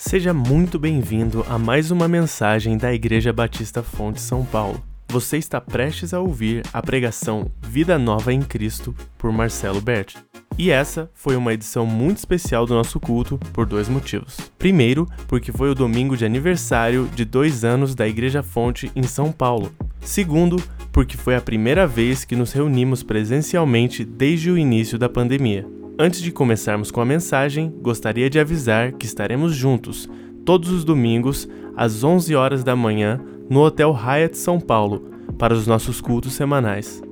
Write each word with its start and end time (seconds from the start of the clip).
Seja 0.00 0.32
muito 0.32 0.78
bem-vindo 0.78 1.44
a 1.48 1.58
mais 1.58 1.90
uma 1.90 2.06
mensagem 2.06 2.78
da 2.78 2.94
Igreja 2.94 3.32
Batista 3.32 3.82
Fonte 3.82 4.20
São 4.20 4.44
Paulo. 4.44 4.80
Você 5.08 5.38
está 5.38 5.60
prestes 5.60 6.14
a 6.14 6.20
ouvir 6.20 6.62
a 6.72 6.80
pregação 6.80 7.50
Vida 7.60 7.98
Nova 7.98 8.32
em 8.32 8.40
Cristo 8.40 8.94
por 9.18 9.32
Marcelo 9.32 9.80
Berti. 9.80 10.16
E 10.56 10.70
essa 10.70 11.10
foi 11.12 11.34
uma 11.34 11.52
edição 11.52 11.84
muito 11.84 12.18
especial 12.18 12.64
do 12.64 12.74
nosso 12.74 13.00
culto 13.00 13.38
por 13.52 13.66
dois 13.66 13.88
motivos. 13.88 14.36
Primeiro, 14.56 15.04
porque 15.26 15.50
foi 15.50 15.68
o 15.68 15.74
domingo 15.74 16.16
de 16.16 16.24
aniversário 16.24 17.10
de 17.12 17.24
dois 17.24 17.64
anos 17.64 17.96
da 17.96 18.06
Igreja 18.06 18.40
Fonte 18.40 18.92
em 18.94 19.02
São 19.02 19.32
Paulo. 19.32 19.72
Segundo, 20.00 20.62
porque 20.92 21.16
foi 21.16 21.34
a 21.34 21.40
primeira 21.40 21.88
vez 21.88 22.24
que 22.24 22.36
nos 22.36 22.52
reunimos 22.52 23.02
presencialmente 23.02 24.04
desde 24.04 24.48
o 24.48 24.56
início 24.56 24.96
da 24.96 25.08
pandemia. 25.08 25.66
Antes 26.00 26.22
de 26.22 26.30
começarmos 26.30 26.92
com 26.92 27.00
a 27.00 27.04
mensagem, 27.04 27.74
gostaria 27.82 28.30
de 28.30 28.38
avisar 28.38 28.92
que 28.92 29.04
estaremos 29.04 29.52
juntos 29.52 30.08
todos 30.44 30.70
os 30.70 30.84
domingos 30.84 31.48
às 31.76 32.04
11 32.04 32.36
horas 32.36 32.62
da 32.62 32.76
manhã 32.76 33.20
no 33.50 33.64
Hotel 33.64 33.92
Hyatt 33.92 34.38
São 34.38 34.60
Paulo 34.60 35.10
para 35.36 35.52
os 35.52 35.66
nossos 35.66 36.00
cultos 36.00 36.34
semanais. 36.34 37.02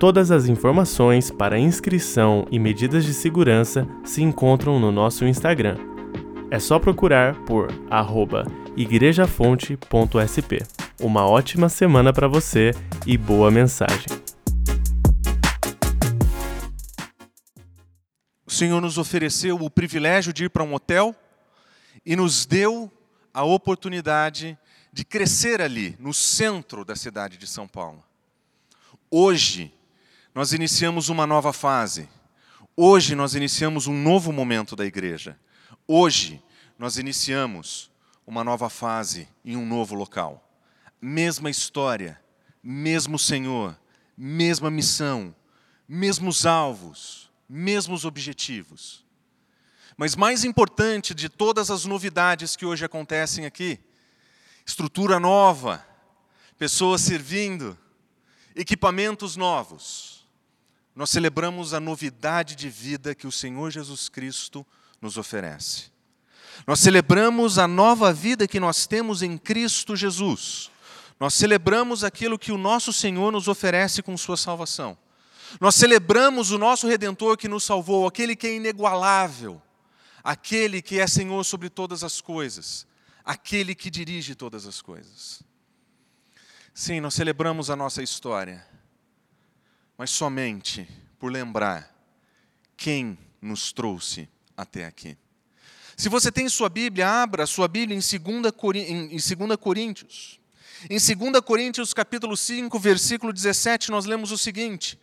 Todas 0.00 0.30
as 0.30 0.48
informações 0.48 1.30
para 1.30 1.58
inscrição 1.58 2.46
e 2.50 2.58
medidas 2.58 3.04
de 3.04 3.12
segurança 3.12 3.86
se 4.02 4.22
encontram 4.22 4.80
no 4.80 4.90
nosso 4.90 5.26
Instagram. 5.26 5.76
É 6.50 6.58
só 6.58 6.78
procurar 6.78 7.34
por 7.44 7.68
igrejafonte.sp. 8.74 10.58
Uma 11.02 11.26
ótima 11.26 11.68
semana 11.68 12.14
para 12.14 12.28
você 12.28 12.70
e 13.06 13.18
boa 13.18 13.50
mensagem. 13.50 14.21
O 18.52 18.54
Senhor 18.54 18.82
nos 18.82 18.98
ofereceu 18.98 19.56
o 19.56 19.70
privilégio 19.70 20.30
de 20.30 20.44
ir 20.44 20.50
para 20.50 20.62
um 20.62 20.74
hotel 20.74 21.16
e 22.04 22.14
nos 22.14 22.44
deu 22.44 22.92
a 23.32 23.42
oportunidade 23.42 24.58
de 24.92 25.06
crescer 25.06 25.62
ali, 25.62 25.96
no 25.98 26.12
centro 26.12 26.84
da 26.84 26.94
cidade 26.94 27.38
de 27.38 27.46
São 27.46 27.66
Paulo. 27.66 28.04
Hoje, 29.10 29.72
nós 30.34 30.52
iniciamos 30.52 31.08
uma 31.08 31.26
nova 31.26 31.50
fase. 31.50 32.10
Hoje, 32.76 33.14
nós 33.14 33.34
iniciamos 33.34 33.86
um 33.86 33.94
novo 33.94 34.30
momento 34.30 34.76
da 34.76 34.84
igreja. 34.84 35.40
Hoje, 35.88 36.38
nós 36.78 36.98
iniciamos 36.98 37.90
uma 38.26 38.44
nova 38.44 38.68
fase 38.68 39.26
em 39.42 39.56
um 39.56 39.64
novo 39.64 39.94
local. 39.94 40.46
Mesma 41.00 41.48
história, 41.48 42.20
mesmo 42.62 43.18
Senhor, 43.18 43.74
mesma 44.14 44.70
missão, 44.70 45.34
mesmos 45.88 46.44
alvos 46.44 47.31
mesmos 47.52 48.06
objetivos. 48.06 49.04
Mas 49.94 50.16
mais 50.16 50.42
importante 50.42 51.14
de 51.14 51.28
todas 51.28 51.70
as 51.70 51.84
novidades 51.84 52.56
que 52.56 52.64
hoje 52.64 52.82
acontecem 52.82 53.44
aqui, 53.44 53.78
estrutura 54.64 55.20
nova, 55.20 55.86
pessoas 56.56 57.02
servindo, 57.02 57.78
equipamentos 58.56 59.36
novos. 59.36 60.26
Nós 60.96 61.10
celebramos 61.10 61.74
a 61.74 61.80
novidade 61.80 62.56
de 62.56 62.70
vida 62.70 63.14
que 63.14 63.26
o 63.26 63.32
Senhor 63.32 63.70
Jesus 63.70 64.08
Cristo 64.08 64.66
nos 65.00 65.18
oferece. 65.18 65.90
Nós 66.66 66.80
celebramos 66.80 67.58
a 67.58 67.68
nova 67.68 68.12
vida 68.14 68.48
que 68.48 68.60
nós 68.60 68.86
temos 68.86 69.22
em 69.22 69.36
Cristo 69.36 69.94
Jesus. 69.94 70.70
Nós 71.20 71.34
celebramos 71.34 72.02
aquilo 72.02 72.38
que 72.38 72.52
o 72.52 72.58
nosso 72.58 72.92
Senhor 72.94 73.30
nos 73.30 73.46
oferece 73.46 74.02
com 74.02 74.16
Sua 74.16 74.36
salvação. 74.36 74.96
Nós 75.60 75.74
celebramos 75.74 76.50
o 76.50 76.58
nosso 76.58 76.86
Redentor 76.86 77.36
que 77.36 77.48
nos 77.48 77.64
salvou, 77.64 78.06
aquele 78.06 78.34
que 78.34 78.46
é 78.46 78.56
inigualável, 78.56 79.60
aquele 80.22 80.80
que 80.80 80.98
é 80.98 81.06
Senhor 81.06 81.44
sobre 81.44 81.68
todas 81.68 82.02
as 82.04 82.20
coisas, 82.20 82.86
aquele 83.24 83.74
que 83.74 83.90
dirige 83.90 84.34
todas 84.34 84.66
as 84.66 84.80
coisas. 84.80 85.42
Sim, 86.74 87.00
nós 87.00 87.14
celebramos 87.14 87.68
a 87.70 87.76
nossa 87.76 88.02
história, 88.02 88.66
mas 89.96 90.10
somente 90.10 90.88
por 91.18 91.30
lembrar 91.30 91.92
quem 92.76 93.18
nos 93.40 93.72
trouxe 93.72 94.28
até 94.56 94.86
aqui. 94.86 95.16
Se 95.96 96.08
você 96.08 96.32
tem 96.32 96.48
sua 96.48 96.68
Bíblia, 96.68 97.08
abra 97.08 97.46
sua 97.46 97.68
Bíblia 97.68 97.96
em 97.96 98.00
2 98.00 99.56
Coríntios. 99.60 100.40
Em 100.90 100.98
2 100.98 101.40
Coríntios 101.44 101.94
capítulo 101.94 102.36
5, 102.36 102.76
versículo 102.78 103.32
17, 103.32 103.90
nós 103.90 104.04
lemos 104.04 104.32
o 104.32 104.38
seguinte: 104.38 104.98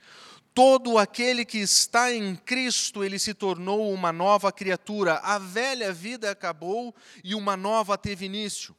Todo 0.53 0.97
aquele 0.97 1.45
que 1.45 1.59
está 1.59 2.13
em 2.13 2.35
Cristo, 2.35 3.03
ele 3.03 3.19
se 3.19 3.33
tornou 3.33 3.93
uma 3.93 4.11
nova 4.11 4.51
criatura. 4.51 5.15
A 5.17 5.37
velha 5.37 5.93
vida 5.93 6.31
acabou 6.31 6.93
e 7.23 7.35
uma 7.35 7.55
nova 7.55 7.97
teve 7.97 8.25
início. 8.25 8.75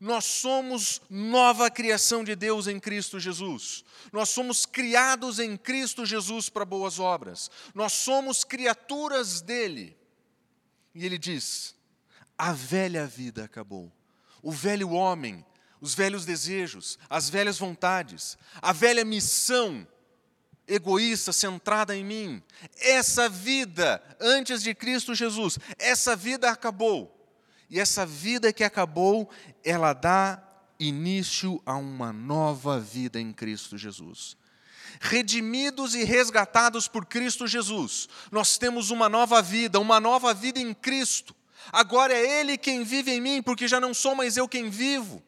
Nós 0.00 0.24
somos 0.24 1.00
nova 1.08 1.70
criação 1.70 2.24
de 2.24 2.34
Deus 2.34 2.66
em 2.66 2.80
Cristo 2.80 3.20
Jesus. 3.20 3.84
Nós 4.12 4.28
somos 4.30 4.66
criados 4.66 5.38
em 5.38 5.56
Cristo 5.56 6.04
Jesus 6.04 6.48
para 6.48 6.64
boas 6.64 6.98
obras. 6.98 7.50
Nós 7.74 7.92
somos 7.92 8.42
criaturas 8.42 9.40
dele. 9.40 9.96
E 10.94 11.04
ele 11.04 11.18
diz: 11.18 11.74
a 12.36 12.52
velha 12.52 13.06
vida 13.06 13.44
acabou. 13.44 13.92
O 14.42 14.50
velho 14.50 14.90
homem, 14.90 15.44
os 15.80 15.94
velhos 15.94 16.24
desejos, 16.24 16.98
as 17.08 17.30
velhas 17.30 17.58
vontades, 17.58 18.36
a 18.60 18.72
velha 18.72 19.04
missão 19.04 19.86
egoísta, 20.66 21.32
centrada 21.32 21.96
em 21.96 22.04
mim. 22.04 22.42
Essa 22.78 23.28
vida 23.28 24.02
antes 24.20 24.62
de 24.62 24.74
Cristo 24.74 25.14
Jesus, 25.14 25.58
essa 25.78 26.16
vida 26.16 26.50
acabou. 26.50 27.10
E 27.68 27.80
essa 27.80 28.04
vida 28.04 28.52
que 28.52 28.64
acabou, 28.64 29.28
ela 29.64 29.92
dá 29.92 30.42
início 30.78 31.62
a 31.64 31.76
uma 31.76 32.12
nova 32.12 32.78
vida 32.78 33.20
em 33.20 33.32
Cristo 33.32 33.76
Jesus. 33.76 34.36
Redimidos 35.00 35.94
e 35.94 36.04
resgatados 36.04 36.86
por 36.86 37.04
Cristo 37.04 37.46
Jesus, 37.46 38.08
nós 38.30 38.56
temos 38.56 38.90
uma 38.90 39.08
nova 39.08 39.42
vida, 39.42 39.80
uma 39.80 39.98
nova 39.98 40.32
vida 40.32 40.60
em 40.60 40.72
Cristo. 40.72 41.34
Agora 41.72 42.14
é 42.14 42.40
Ele 42.40 42.56
quem 42.56 42.84
vive 42.84 43.10
em 43.10 43.20
mim, 43.20 43.42
porque 43.42 43.66
já 43.66 43.80
não 43.80 43.92
sou 43.92 44.14
mais 44.14 44.36
eu 44.36 44.46
quem 44.46 44.70
vivo. 44.70 45.22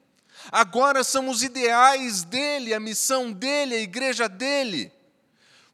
Agora 0.52 1.02
são 1.02 1.28
os 1.28 1.42
ideais 1.42 2.22
dele, 2.22 2.72
a 2.72 2.78
missão 2.78 3.32
dele, 3.32 3.74
a 3.74 3.80
igreja 3.80 4.28
dele 4.28 4.92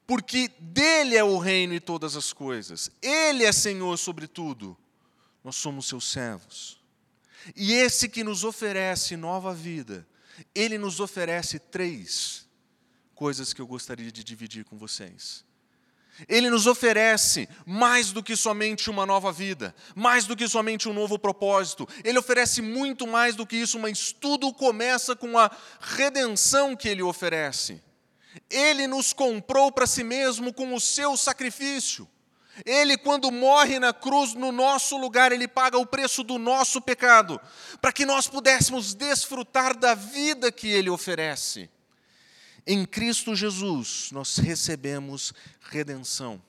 porque 0.06 0.48
dele 0.58 1.16
é 1.16 1.24
o 1.24 1.38
reino 1.38 1.74
e 1.74 1.80
todas 1.80 2.16
as 2.16 2.32
coisas. 2.32 2.90
Ele 3.00 3.44
é 3.44 3.52
Senhor 3.52 3.96
sobre 3.96 4.26
tudo. 4.26 4.76
Nós 5.42 5.56
somos 5.56 5.86
seus 5.86 6.10
servos. 6.10 6.80
E 7.56 7.72
esse 7.72 8.08
que 8.08 8.22
nos 8.22 8.44
oferece 8.44 9.16
nova 9.16 9.52
vida, 9.52 10.06
ele 10.54 10.78
nos 10.78 11.00
oferece 11.00 11.58
três 11.58 12.46
coisas 13.14 13.52
que 13.52 13.60
eu 13.60 13.66
gostaria 13.66 14.10
de 14.10 14.22
dividir 14.24 14.64
com 14.64 14.76
vocês. 14.76 15.44
Ele 16.28 16.50
nos 16.50 16.66
oferece 16.66 17.48
mais 17.64 18.12
do 18.12 18.22
que 18.22 18.36
somente 18.36 18.90
uma 18.90 19.06
nova 19.06 19.32
vida, 19.32 19.74
mais 19.94 20.26
do 20.26 20.36
que 20.36 20.46
somente 20.46 20.88
um 20.88 20.92
novo 20.92 21.19
propósito. 21.19 21.88
Ele 22.04 22.19
oferece 22.19 22.60
muito 22.60 23.06
mais 23.06 23.34
do 23.34 23.46
que 23.46 23.56
isso, 23.56 23.78
mas 23.78 24.12
tudo 24.12 24.52
começa 24.52 25.16
com 25.16 25.38
a 25.38 25.50
redenção 25.80 26.76
que 26.76 26.88
ele 26.88 27.02
oferece. 27.02 27.82
Ele 28.50 28.87
nos 28.87 29.12
comprou 29.12 29.70
para 29.70 29.87
si 29.87 30.03
mesmo 30.03 30.53
com 30.53 30.75
o 30.75 30.81
seu 30.81 31.16
sacrifício. 31.16 32.09
Ele, 32.66 32.98
quando 32.98 33.31
morre 33.31 33.78
na 33.78 33.93
cruz 33.93 34.34
no 34.34 34.53
nosso 34.53 34.97
lugar, 34.98 35.32
ele 35.32 35.48
paga 35.48 35.78
o 35.78 35.87
preço 35.87 36.22
do 36.22 36.38
nosso 36.38 36.82
pecado, 36.82 37.41
para 37.81 37.93
que 37.93 38.04
nós 38.04 38.26
pudéssemos 38.26 38.93
desfrutar 38.93 39.76
da 39.76 39.94
vida 39.94 40.53
que 40.53 40.69
ele 40.69 40.91
oferece. 40.91 41.70
Em 42.66 42.84
Cristo 42.84 43.34
Jesus 43.34 44.10
nós 44.12 44.37
recebemos 44.37 45.32
redenção. 45.60 46.41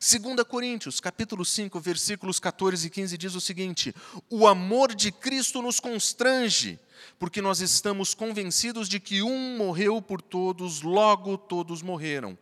2 0.00 0.44
Coríntios, 0.48 1.00
capítulo 1.00 1.44
5, 1.44 1.78
versículos 1.80 2.40
14 2.40 2.86
e 2.86 2.90
15 2.90 3.18
diz 3.18 3.34
o 3.34 3.40
seguinte: 3.40 3.94
O 4.30 4.46
amor 4.46 4.94
de 4.94 5.12
Cristo 5.12 5.62
nos 5.62 5.80
constrange, 5.80 6.78
porque 7.18 7.42
nós 7.42 7.60
estamos 7.60 8.14
convencidos 8.14 8.88
de 8.88 8.98
que 8.98 9.22
um 9.22 9.56
morreu 9.56 10.00
por 10.00 10.20
todos, 10.20 10.82
logo 10.82 11.36
todos 11.36 11.82
morreram. 11.82 12.38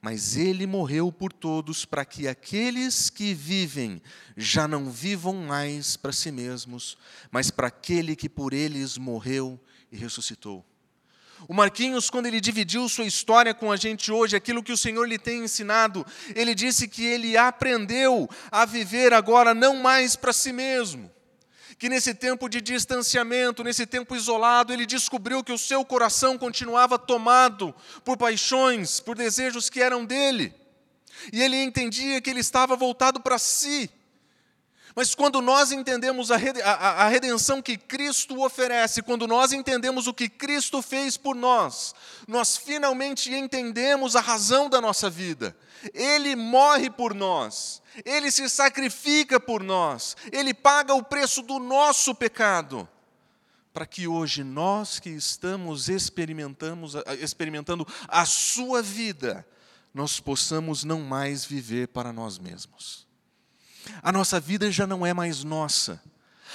Mas 0.00 0.36
ele 0.36 0.66
morreu 0.66 1.10
por 1.10 1.32
todos 1.32 1.84
para 1.84 2.04
que 2.04 2.28
aqueles 2.28 3.10
que 3.10 3.34
vivem 3.34 4.00
já 4.36 4.68
não 4.68 4.90
vivam 4.90 5.34
mais 5.34 5.96
para 5.96 6.12
si 6.12 6.30
mesmos, 6.30 6.96
mas 7.30 7.50
para 7.50 7.68
aquele 7.68 8.14
que 8.14 8.28
por 8.28 8.52
eles 8.52 8.98
morreu 8.98 9.58
e 9.90 9.96
ressuscitou. 9.96 10.64
O 11.48 11.54
Marquinhos, 11.54 12.10
quando 12.10 12.26
ele 12.26 12.40
dividiu 12.40 12.88
sua 12.88 13.04
história 13.04 13.54
com 13.54 13.70
a 13.70 13.76
gente 13.76 14.10
hoje, 14.10 14.34
aquilo 14.34 14.62
que 14.62 14.72
o 14.72 14.76
Senhor 14.76 15.04
lhe 15.06 15.18
tem 15.18 15.44
ensinado, 15.44 16.04
ele 16.34 16.54
disse 16.54 16.88
que 16.88 17.04
ele 17.04 17.36
aprendeu 17.36 18.28
a 18.50 18.64
viver 18.64 19.12
agora 19.12 19.54
não 19.54 19.76
mais 19.76 20.16
para 20.16 20.32
si 20.32 20.52
mesmo, 20.52 21.10
que 21.78 21.88
nesse 21.88 22.14
tempo 22.14 22.48
de 22.48 22.60
distanciamento, 22.60 23.62
nesse 23.62 23.86
tempo 23.86 24.16
isolado, 24.16 24.72
ele 24.72 24.86
descobriu 24.86 25.44
que 25.44 25.52
o 25.52 25.58
seu 25.58 25.84
coração 25.84 26.38
continuava 26.38 26.98
tomado 26.98 27.74
por 28.04 28.16
paixões, 28.16 28.98
por 28.98 29.14
desejos 29.14 29.68
que 29.68 29.80
eram 29.80 30.04
dele. 30.04 30.54
E 31.32 31.42
ele 31.42 31.62
entendia 31.62 32.20
que 32.20 32.30
ele 32.30 32.40
estava 32.40 32.74
voltado 32.76 33.20
para 33.20 33.38
si. 33.38 33.90
Mas 34.96 35.14
quando 35.14 35.42
nós 35.42 35.72
entendemos 35.72 36.30
a, 36.30 36.38
redenção 37.06 37.60
que 37.60 37.76
Cristo 37.76 38.42
oferece, 38.42 39.02
quando 39.02 39.28
nós 39.28 39.52
entendemos 39.52 40.06
o 40.06 40.14
que 40.14 40.26
Cristo 40.26 40.80
fez 40.80 41.18
por 41.18 41.36
nós, 41.36 41.94
nós 42.26 42.56
finalmente 42.56 43.30
entendemos 43.30 44.16
a 44.16 44.22
razão 44.22 44.70
da 44.70 44.80
nossa 44.80 45.10
vida. 45.10 45.54
Ele 45.92 46.34
morre 46.34 46.88
por 46.88 47.12
nós, 47.12 47.82
ele 48.06 48.30
se 48.30 48.48
sacrifica 48.48 49.38
por 49.38 49.62
nós, 49.62 50.16
ele 50.32 50.54
paga 50.54 50.94
o 50.94 51.02
preço 51.02 51.42
do 51.42 51.58
nosso 51.58 52.14
pecado, 52.14 52.88
para 53.74 53.84
que 53.84 54.08
hoje 54.08 54.42
nós 54.42 54.98
que 54.98 55.10
estamos 55.10 55.90
experimentamos, 55.90 56.94
experimentando 57.20 57.86
a 58.08 58.24
sua 58.24 58.80
vida, 58.80 59.46
nós 59.92 60.18
possamos 60.20 60.84
não 60.84 61.02
mais 61.02 61.44
viver 61.44 61.88
para 61.88 62.14
nós 62.14 62.38
mesmos 62.38 63.05
a 64.02 64.12
nossa 64.12 64.40
vida 64.40 64.70
já 64.70 64.86
não 64.86 65.04
é 65.04 65.12
mais 65.12 65.44
nossa. 65.44 66.00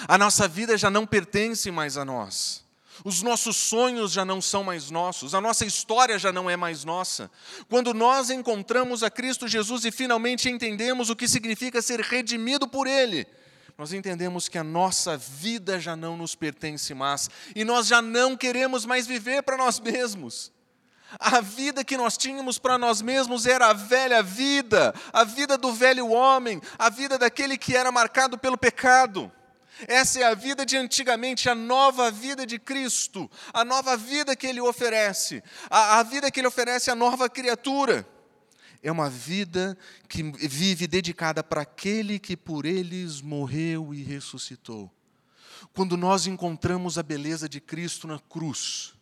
A 0.07 0.17
nossa 0.17 0.47
vida 0.47 0.77
já 0.77 0.89
não 0.89 1.05
pertence 1.05 1.69
mais 1.71 1.97
a 1.97 2.05
nós. 2.05 2.63
Os 3.03 3.21
nossos 3.21 3.57
sonhos 3.57 4.11
já 4.11 4.23
não 4.23 4.41
são 4.41 4.63
mais 4.63 4.91
nossos, 4.91 5.33
a 5.33 5.41
nossa 5.41 5.65
história 5.65 6.19
já 6.19 6.31
não 6.31 6.49
é 6.49 6.55
mais 6.55 6.83
nossa. 6.83 7.31
Quando 7.67 7.93
nós 7.93 8.29
encontramos 8.29 9.01
a 9.01 9.09
Cristo 9.09 9.47
Jesus 9.47 9.85
e 9.85 9.91
finalmente 9.91 10.49
entendemos 10.49 11.09
o 11.09 11.15
que 11.15 11.27
significa 11.27 11.81
ser 11.81 11.99
redimido 11.99 12.67
por 12.67 12.85
Ele, 12.85 13.25
nós 13.77 13.91
entendemos 13.91 14.47
que 14.47 14.57
a 14.57 14.63
nossa 14.63 15.17
vida 15.17 15.79
já 15.79 15.95
não 15.95 16.15
nos 16.15 16.35
pertence 16.35 16.93
mais 16.93 17.29
e 17.55 17.63
nós 17.63 17.87
já 17.87 18.01
não 18.01 18.37
queremos 18.37 18.85
mais 18.85 19.07
viver 19.07 19.41
para 19.41 19.57
nós 19.57 19.79
mesmos. 19.79 20.51
A 21.19 21.41
vida 21.41 21.83
que 21.83 21.97
nós 21.97 22.17
tínhamos 22.17 22.57
para 22.57 22.77
nós 22.77 23.01
mesmos 23.01 23.45
era 23.45 23.67
a 23.67 23.73
velha 23.73 24.23
vida, 24.23 24.93
a 25.11 25.23
vida 25.23 25.57
do 25.57 25.73
velho 25.73 26.09
homem, 26.09 26.61
a 26.77 26.89
vida 26.89 27.17
daquele 27.17 27.57
que 27.57 27.75
era 27.75 27.91
marcado 27.91 28.37
pelo 28.37 28.57
pecado. 28.57 29.31
Essa 29.87 30.19
é 30.19 30.23
a 30.23 30.35
vida 30.35 30.65
de 30.65 30.77
antigamente, 30.77 31.49
a 31.49 31.55
nova 31.55 32.11
vida 32.11 32.45
de 32.45 32.59
Cristo, 32.59 33.29
a 33.53 33.65
nova 33.65 33.97
vida 33.97 34.35
que 34.35 34.47
Ele 34.47 34.61
oferece, 34.61 35.43
a, 35.69 35.99
a 35.99 36.03
vida 36.03 36.29
que 36.29 36.39
Ele 36.39 36.47
oferece 36.47 36.91
à 36.91 36.95
nova 36.95 37.29
criatura. 37.29 38.07
É 38.83 38.91
uma 38.91 39.09
vida 39.09 39.77
que 40.07 40.23
vive 40.23 40.87
dedicada 40.87 41.43
para 41.43 41.61
aquele 41.61 42.19
que 42.19 42.35
por 42.35 42.65
eles 42.65 43.21
morreu 43.21 43.93
e 43.93 44.01
ressuscitou. 44.01 44.91
Quando 45.73 45.95
nós 45.95 46.25
encontramos 46.25 46.97
a 46.97 47.03
beleza 47.03 47.47
de 47.47 47.61
Cristo 47.61 48.07
na 48.07 48.17
cruz, 48.17 48.95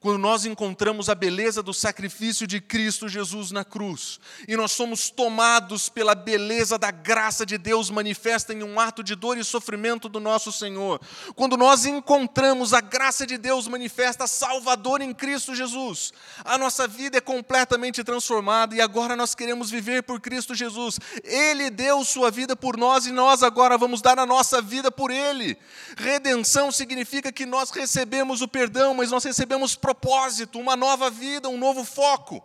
quando 0.00 0.18
nós 0.18 0.44
encontramos 0.44 1.08
a 1.08 1.14
beleza 1.14 1.62
do 1.62 1.74
sacrifício 1.74 2.46
de 2.46 2.60
Cristo 2.60 3.08
Jesus 3.08 3.50
na 3.50 3.64
cruz, 3.64 4.20
e 4.46 4.56
nós 4.56 4.72
somos 4.72 5.10
tomados 5.10 5.88
pela 5.88 6.14
beleza 6.14 6.78
da 6.78 6.90
graça 6.90 7.44
de 7.44 7.58
Deus 7.58 7.90
manifesta 7.90 8.52
em 8.52 8.62
um 8.62 8.78
ato 8.78 9.02
de 9.02 9.14
dor 9.14 9.38
e 9.38 9.44
sofrimento 9.44 10.08
do 10.08 10.20
nosso 10.20 10.52
Senhor, 10.52 11.00
quando 11.34 11.56
nós 11.56 11.86
encontramos 11.86 12.72
a 12.72 12.80
graça 12.80 13.26
de 13.26 13.38
Deus 13.38 13.68
manifesta 13.68 14.26
Salvador 14.26 15.00
em 15.00 15.12
Cristo 15.12 15.54
Jesus, 15.54 16.12
a 16.44 16.58
nossa 16.58 16.86
vida 16.86 17.18
é 17.18 17.20
completamente 17.20 18.02
transformada 18.04 18.74
e 18.74 18.80
agora 18.80 19.16
nós 19.16 19.34
queremos 19.34 19.70
viver 19.70 20.02
por 20.02 20.20
Cristo 20.20 20.54
Jesus. 20.54 20.98
Ele 21.22 21.70
deu 21.70 22.04
sua 22.04 22.30
vida 22.30 22.56
por 22.56 22.76
nós 22.76 23.06
e 23.06 23.12
nós 23.12 23.42
agora 23.42 23.76
vamos 23.76 24.00
dar 24.00 24.18
a 24.18 24.26
nossa 24.26 24.60
vida 24.62 24.90
por 24.90 25.10
Ele. 25.10 25.56
Redenção 25.96 26.70
significa 26.70 27.32
que 27.32 27.46
nós 27.46 27.70
recebemos 27.70 28.42
o 28.42 28.48
perdão, 28.48 28.94
mas 28.94 29.10
nós 29.10 29.24
recebemos 29.24 29.74
propósito, 29.86 30.58
uma 30.58 30.74
nova 30.74 31.08
vida, 31.08 31.48
um 31.48 31.56
novo 31.56 31.84
foco. 31.84 32.42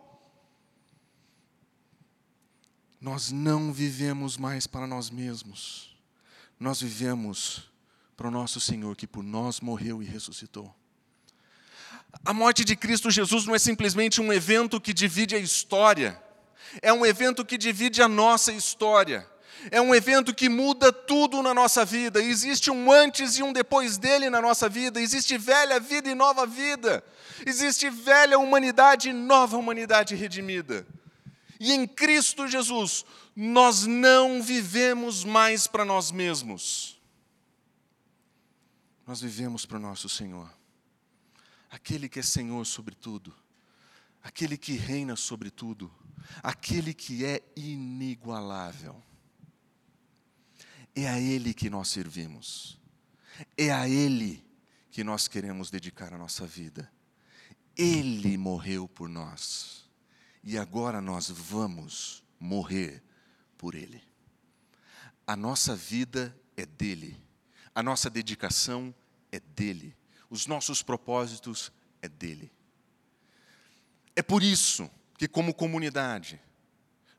Nós 3.00 3.32
não 3.32 3.74
vivemos 3.74 4.38
mais 4.38 4.68
para 4.68 4.86
nós 4.86 5.10
mesmos, 5.10 5.98
nós 6.60 6.80
vivemos 6.82 7.64
para 8.16 8.28
o 8.28 8.32
nosso 8.32 8.60
Senhor 8.60 8.96
que 8.96 9.08
por 9.08 9.24
nós 9.24 9.60
morreu 9.60 10.04
e 10.04 10.06
ressuscitou. 10.06 10.72
A 12.24 12.32
morte 12.32 12.64
de 12.64 12.76
Cristo 12.76 13.10
Jesus 13.10 13.46
não 13.48 13.56
é 13.56 13.60
simplesmente 13.60 14.22
um 14.22 14.32
evento 14.32 14.80
que 14.80 14.94
divide 14.94 15.36
a 15.36 15.40
história, 15.40 16.22
é 16.80 16.94
um 16.94 17.04
evento 17.04 17.44
que 17.44 17.58
divide 17.58 18.04
a 18.04 18.08
nossa 18.08 18.52
história 18.52 19.28
é 19.70 19.80
um 19.80 19.94
evento 19.94 20.34
que 20.34 20.50
muda 20.50 20.92
tudo 20.92 21.44
na 21.44 21.54
nossa 21.54 21.86
vida. 21.86 22.22
Existe 22.22 22.72
um 22.72 22.92
antes 22.92 23.38
e 23.38 23.44
um 23.44 23.54
depois 23.54 23.98
dele 23.98 24.30
na 24.30 24.42
nossa 24.42 24.68
vida. 24.68 25.00
Existe 25.00 25.38
velha 25.38 25.80
vida 25.80 26.10
e 26.10 26.16
nova 26.16 26.48
vida. 26.48 27.04
Existe 27.46 27.90
velha 27.90 28.40
humanidade 28.40 29.10
e 29.10 29.14
nova 29.14 29.58
humanidade 29.58 30.16
redimida. 30.16 30.88
E 31.60 31.74
em 31.74 31.86
Cristo 31.86 32.48
Jesus, 32.48 33.06
nós 33.36 33.86
não 33.86 34.42
vivemos 34.42 35.24
mais 35.24 35.68
para 35.68 35.86
nós 35.86 36.12
mesmos. 36.12 37.00
Nós 39.06 39.22
vivemos 39.22 39.66
para 39.66 39.78
o 39.78 39.82
nosso 39.82 40.10
Senhor. 40.10 40.52
Aquele 41.70 42.10
que 42.10 42.20
é 42.20 42.24
Senhor 42.24 42.66
sobre 42.66 42.96
tudo. 42.96 43.34
Aquele 44.24 44.58
que 44.58 44.74
reina 44.74 45.16
sobre 45.16 45.52
tudo. 45.52 45.92
Aquele 46.42 46.94
que 46.94 47.26
é 47.26 47.42
inigualável. 47.56 49.02
É 50.96 51.08
a 51.08 51.20
Ele 51.20 51.54
que 51.54 51.70
nós 51.70 51.88
servimos. 51.88 52.80
É 53.58 53.72
a 53.72 53.88
Ele 53.88 54.46
que 54.90 55.04
nós 55.04 55.28
queremos 55.28 55.72
dedicar 55.72 56.14
a 56.14 56.18
nossa 56.18 56.46
vida. 56.46 56.92
Ele 57.78 58.38
morreu 58.38 58.88
por 58.88 59.08
nós. 59.08 59.90
E 60.44 60.58
agora 60.58 61.00
nós 61.00 61.30
vamos 61.30 62.24
morrer 62.40 63.02
por 63.58 63.76
Ele. 63.76 64.02
A 65.26 65.36
nossa 65.36 65.76
vida 65.76 66.36
é 66.58 66.66
dele. 66.66 67.18
A 67.74 67.82
nossa 67.82 68.10
dedicação 68.10 68.94
é 69.32 69.40
dele. 69.40 69.96
Os 70.30 70.46
nossos 70.46 70.84
propósitos 70.84 71.72
é 72.02 72.10
dele. 72.10 72.52
É 74.16 74.22
por 74.22 74.44
isso 74.44 74.90
que, 75.18 75.28
como 75.28 75.54
comunidade, 75.54 76.42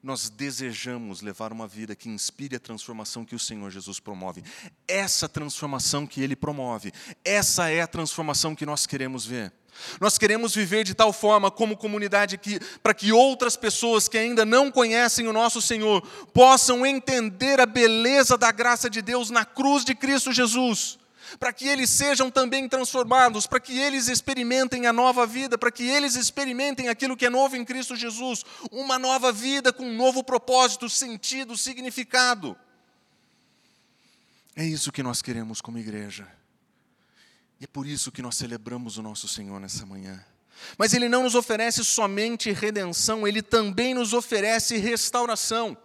nós 0.03 0.29
desejamos 0.29 1.21
levar 1.21 1.53
uma 1.53 1.69
vida 1.69 1.95
que 1.95 2.09
inspire 2.09 2.57
a 2.57 2.61
transformação 2.61 3.25
que 3.25 3.37
o 3.37 3.39
Senhor 3.39 3.71
Jesus 3.71 4.01
promove. 4.01 4.43
Essa 4.89 5.29
transformação 5.29 6.07
que 6.07 6.21
Ele 6.21 6.35
promove, 6.35 6.93
essa 7.25 7.71
é 7.71 7.81
a 7.81 7.87
transformação 7.87 8.55
que 8.55 8.67
nós 8.67 8.85
queremos 8.85 9.25
ver. 9.25 9.53
Nós 10.01 10.19
queremos 10.19 10.55
viver 10.55 10.85
de 10.85 10.93
tal 10.93 11.13
forma 11.13 11.51
como 11.51 11.77
comunidade 11.77 12.37
que 12.37 12.59
para 12.83 12.93
que 12.93 13.13
outras 13.13 13.57
pessoas 13.57 14.07
que 14.09 14.19
ainda 14.19 14.45
não 14.45 14.71
conhecem 14.71 15.27
o 15.29 15.33
nosso 15.33 15.63
Senhor 15.63 16.03
possam 16.35 16.85
entender 16.85 17.59
a 17.61 17.65
beleza 17.65 18.37
da 18.37 18.51
graça 18.53 18.91
de 18.91 19.01
Deus 19.01 19.31
na 19.31 19.45
cruz 19.45 19.85
de 19.85 19.95
Cristo 19.95 20.33
Jesus 20.33 20.99
para 21.39 21.53
que 21.53 21.67
eles 21.69 21.91
sejam 21.91 22.31
também 22.31 22.69
transformados, 22.69 23.47
para 23.47 23.61
que 23.61 23.79
eles 23.79 24.09
experimentem 24.09 24.87
a 24.87 24.93
nova 24.93 25.27
vida, 25.27 25.57
para 25.57 25.71
que 25.71 25.85
eles 25.85 26.17
experimentem 26.17 26.89
aquilo 26.89 27.17
que 27.17 27.27
é 27.27 27.31
novo 27.31 27.57
em 27.57 27.65
Cristo 27.65 27.97
Jesus, 27.97 28.45
uma 28.71 28.99
nova 28.99 29.33
vida 29.33 29.73
com 29.73 29.85
um 29.85 29.97
novo 29.97 30.23
propósito, 30.23 30.89
sentido, 30.89 31.57
significado. 31.57 32.57
É 34.55 34.65
isso 34.65 34.93
que 34.93 35.03
nós 35.03 35.23
queremos 35.23 35.61
como 35.61 35.79
igreja. 35.79 36.29
E 37.61 37.65
é 37.65 37.67
por 37.67 37.87
isso 37.87 38.13
que 38.13 38.23
nós 38.23 38.37
celebramos 38.37 38.99
o 38.99 39.03
nosso 39.03 39.29
Senhor 39.29 39.59
nessa 39.61 39.87
manhã. 39.87 40.23
Mas 40.77 40.93
Ele 40.93 41.09
não 41.09 41.23
nos 41.23 41.35
oferece 41.35 41.85
somente 41.85 42.53
redenção, 42.53 43.27
Ele 43.27 43.43
também 43.43 43.95
nos 43.95 44.13
oferece 44.13 44.77
restauração. 44.77 45.77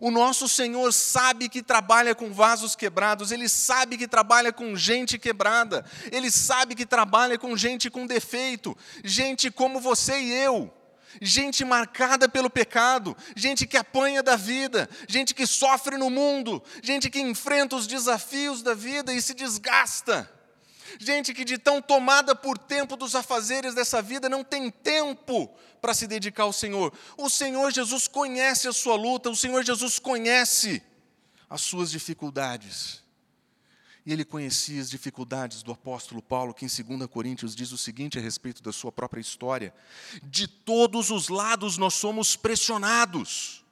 O 0.00 0.10
nosso 0.10 0.48
Senhor 0.48 0.92
sabe 0.92 1.48
que 1.48 1.62
trabalha 1.62 2.14
com 2.14 2.32
vasos 2.32 2.76
quebrados, 2.76 3.30
Ele 3.30 3.48
sabe 3.48 3.96
que 3.96 4.06
trabalha 4.06 4.52
com 4.52 4.76
gente 4.76 5.18
quebrada, 5.18 5.84
Ele 6.12 6.30
sabe 6.30 6.74
que 6.74 6.86
trabalha 6.86 7.38
com 7.38 7.56
gente 7.56 7.90
com 7.90 8.06
defeito, 8.06 8.76
gente 9.02 9.50
como 9.50 9.80
você 9.80 10.18
e 10.20 10.32
eu, 10.32 10.72
gente 11.20 11.64
marcada 11.64 12.28
pelo 12.28 12.50
pecado, 12.50 13.16
gente 13.34 13.66
que 13.66 13.76
apanha 13.76 14.22
da 14.22 14.36
vida, 14.36 14.88
gente 15.08 15.34
que 15.34 15.46
sofre 15.46 15.96
no 15.96 16.10
mundo, 16.10 16.62
gente 16.82 17.08
que 17.10 17.20
enfrenta 17.20 17.76
os 17.76 17.86
desafios 17.86 18.62
da 18.62 18.74
vida 18.74 19.12
e 19.12 19.22
se 19.22 19.34
desgasta. 19.34 20.37
Gente 20.98 21.34
que 21.34 21.44
de 21.44 21.58
tão 21.58 21.82
tomada 21.82 22.34
por 22.34 22.56
tempo 22.56 22.96
dos 22.96 23.14
afazeres 23.14 23.74
dessa 23.74 24.00
vida 24.00 24.28
não 24.28 24.44
tem 24.44 24.70
tempo 24.70 25.48
para 25.80 25.94
se 25.94 26.06
dedicar 26.06 26.44
ao 26.44 26.52
Senhor. 26.52 26.92
O 27.16 27.28
Senhor 27.28 27.72
Jesus 27.72 28.08
conhece 28.08 28.68
a 28.68 28.72
sua 28.72 28.96
luta, 28.96 29.30
o 29.30 29.36
Senhor 29.36 29.64
Jesus 29.64 29.98
conhece 29.98 30.82
as 31.48 31.60
suas 31.62 31.90
dificuldades. 31.90 33.02
E 34.08 34.12
ele 34.12 34.24
conhecia 34.24 34.80
as 34.80 34.88
dificuldades 34.88 35.62
do 35.62 35.70
apóstolo 35.70 36.22
Paulo, 36.22 36.54
que 36.54 36.64
em 36.64 36.96
2 36.96 37.06
Coríntios 37.10 37.54
diz 37.54 37.72
o 37.72 37.76
seguinte 37.76 38.18
a 38.18 38.22
respeito 38.22 38.62
da 38.62 38.72
sua 38.72 38.90
própria 38.90 39.20
história: 39.20 39.74
De 40.22 40.48
todos 40.48 41.10
os 41.10 41.28
lados 41.28 41.76
nós 41.76 41.92
somos 41.92 42.34
pressionados, 42.34 43.62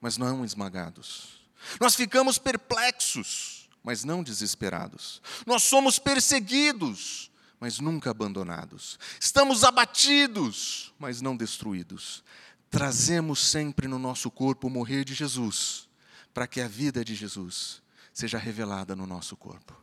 mas 0.00 0.16
não 0.16 0.42
esmagados. 0.42 1.44
Nós 1.78 1.94
ficamos 1.94 2.38
perplexos, 2.38 3.53
mas 3.84 4.02
não 4.02 4.22
desesperados. 4.22 5.20
Nós 5.46 5.62
somos 5.62 5.98
perseguidos, 5.98 7.30
mas 7.60 7.78
nunca 7.78 8.10
abandonados. 8.10 8.98
Estamos 9.20 9.62
abatidos, 9.62 10.92
mas 10.98 11.20
não 11.20 11.36
destruídos. 11.36 12.24
Trazemos 12.70 13.38
sempre 13.38 13.86
no 13.86 13.98
nosso 13.98 14.30
corpo 14.30 14.66
o 14.66 14.70
morrer 14.70 15.04
de 15.04 15.12
Jesus, 15.14 15.86
para 16.32 16.46
que 16.46 16.62
a 16.62 16.66
vida 16.66 17.04
de 17.04 17.14
Jesus 17.14 17.82
seja 18.12 18.38
revelada 18.38 18.96
no 18.96 19.06
nosso 19.06 19.36
corpo. 19.36 19.76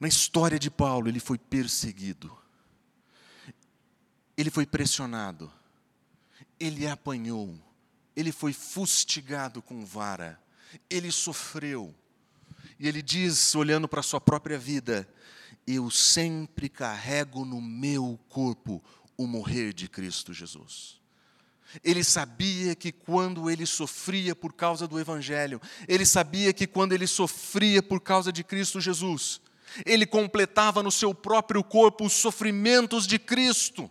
Na 0.00 0.08
história 0.08 0.58
de 0.58 0.70
Paulo, 0.70 1.08
ele 1.08 1.20
foi 1.20 1.38
perseguido, 1.38 2.36
ele 4.36 4.50
foi 4.50 4.66
pressionado, 4.66 5.52
ele 6.58 6.88
apanhou, 6.88 7.56
ele 8.16 8.32
foi 8.32 8.52
fustigado 8.52 9.62
com 9.62 9.86
vara, 9.86 10.41
ele 10.88 11.10
sofreu. 11.10 11.94
E 12.78 12.88
ele 12.88 13.02
diz, 13.02 13.54
olhando 13.54 13.86
para 13.86 14.00
a 14.00 14.02
sua 14.02 14.20
própria 14.20 14.58
vida: 14.58 15.08
Eu 15.66 15.90
sempre 15.90 16.68
carrego 16.68 17.44
no 17.44 17.60
meu 17.60 18.18
corpo 18.28 18.82
o 19.16 19.26
morrer 19.26 19.72
de 19.72 19.88
Cristo 19.88 20.32
Jesus. 20.32 21.00
Ele 21.82 22.04
sabia 22.04 22.74
que 22.74 22.92
quando 22.92 23.48
ele 23.48 23.64
sofria 23.64 24.34
por 24.34 24.52
causa 24.52 24.86
do 24.86 25.00
Evangelho, 25.00 25.60
ele 25.88 26.04
sabia 26.04 26.52
que 26.52 26.66
quando 26.66 26.92
ele 26.92 27.06
sofria 27.06 27.82
por 27.82 28.00
causa 28.00 28.30
de 28.30 28.44
Cristo 28.44 28.80
Jesus, 28.80 29.40
ele 29.86 30.04
completava 30.04 30.82
no 30.82 30.90
seu 30.90 31.14
próprio 31.14 31.64
corpo 31.64 32.04
os 32.04 32.12
sofrimentos 32.12 33.06
de 33.06 33.18
Cristo. 33.18 33.90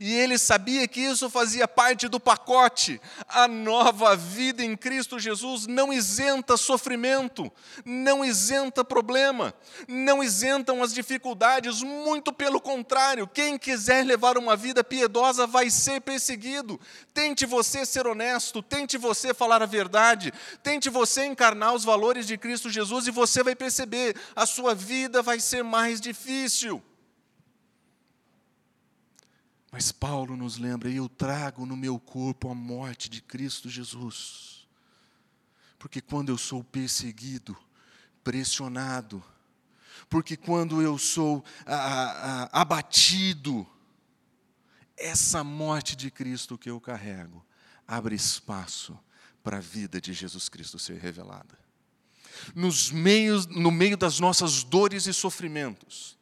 E 0.00 0.14
ele 0.14 0.38
sabia 0.38 0.86
que 0.88 1.00
isso 1.00 1.28
fazia 1.28 1.66
parte 1.68 2.08
do 2.08 2.20
pacote. 2.20 3.00
A 3.28 3.46
nova 3.48 4.16
vida 4.16 4.64
em 4.64 4.76
Cristo 4.76 5.18
Jesus 5.18 5.66
não 5.66 5.92
isenta 5.92 6.56
sofrimento, 6.56 7.50
não 7.84 8.24
isenta 8.24 8.84
problema, 8.84 9.54
não 9.88 10.22
isentam 10.22 10.82
as 10.82 10.92
dificuldades, 10.92 11.82
muito 11.82 12.32
pelo 12.32 12.60
contrário. 12.60 13.26
Quem 13.26 13.58
quiser 13.58 14.04
levar 14.04 14.38
uma 14.38 14.56
vida 14.56 14.82
piedosa 14.84 15.46
vai 15.46 15.70
ser 15.70 16.00
perseguido. 16.00 16.80
Tente 17.14 17.46
você 17.46 17.84
ser 17.84 18.06
honesto, 18.06 18.62
tente 18.62 18.96
você 18.96 19.34
falar 19.34 19.62
a 19.62 19.66
verdade, 19.66 20.32
tente 20.62 20.88
você 20.88 21.24
encarnar 21.24 21.74
os 21.74 21.84
valores 21.84 22.26
de 22.26 22.36
Cristo 22.38 22.70
Jesus 22.70 23.06
e 23.06 23.10
você 23.10 23.42
vai 23.42 23.54
perceber, 23.54 24.16
a 24.34 24.46
sua 24.46 24.74
vida 24.74 25.22
vai 25.22 25.40
ser 25.40 25.62
mais 25.62 26.00
difícil. 26.00 26.82
Mas 29.72 29.90
Paulo 29.90 30.36
nos 30.36 30.58
lembra: 30.58 30.90
eu 30.90 31.08
trago 31.08 31.64
no 31.64 31.76
meu 31.76 31.98
corpo 31.98 32.50
a 32.50 32.54
morte 32.54 33.08
de 33.08 33.22
Cristo 33.22 33.70
Jesus. 33.70 34.68
Porque 35.78 36.00
quando 36.00 36.28
eu 36.28 36.38
sou 36.38 36.62
perseguido, 36.62 37.56
pressionado, 38.22 39.24
porque 40.08 40.36
quando 40.36 40.82
eu 40.82 40.98
sou 40.98 41.42
abatido, 42.52 43.66
essa 44.96 45.42
morte 45.42 45.96
de 45.96 46.10
Cristo 46.10 46.58
que 46.58 46.70
eu 46.70 46.80
carrego 46.80 47.44
abre 47.88 48.14
espaço 48.14 48.96
para 49.42 49.56
a 49.56 49.60
vida 49.60 50.00
de 50.00 50.12
Jesus 50.12 50.48
Cristo 50.48 50.78
ser 50.78 50.98
revelada. 50.98 51.58
Nos 52.54 52.90
meios, 52.90 53.46
no 53.46 53.70
meio 53.70 53.96
das 53.96 54.20
nossas 54.20 54.62
dores 54.62 55.06
e 55.06 55.12
sofrimentos, 55.12 56.16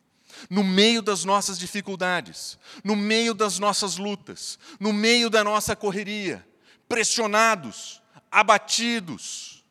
no 0.48 0.62
meio 0.64 1.02
das 1.02 1.24
nossas 1.24 1.58
dificuldades, 1.58 2.58
no 2.82 2.96
meio 2.96 3.34
das 3.34 3.58
nossas 3.58 3.96
lutas, 3.96 4.58
no 4.78 4.92
meio 4.92 5.28
da 5.28 5.42
nossa 5.44 5.74
correria, 5.76 6.46
pressionados, 6.88 8.00
abatidos, 8.30 9.64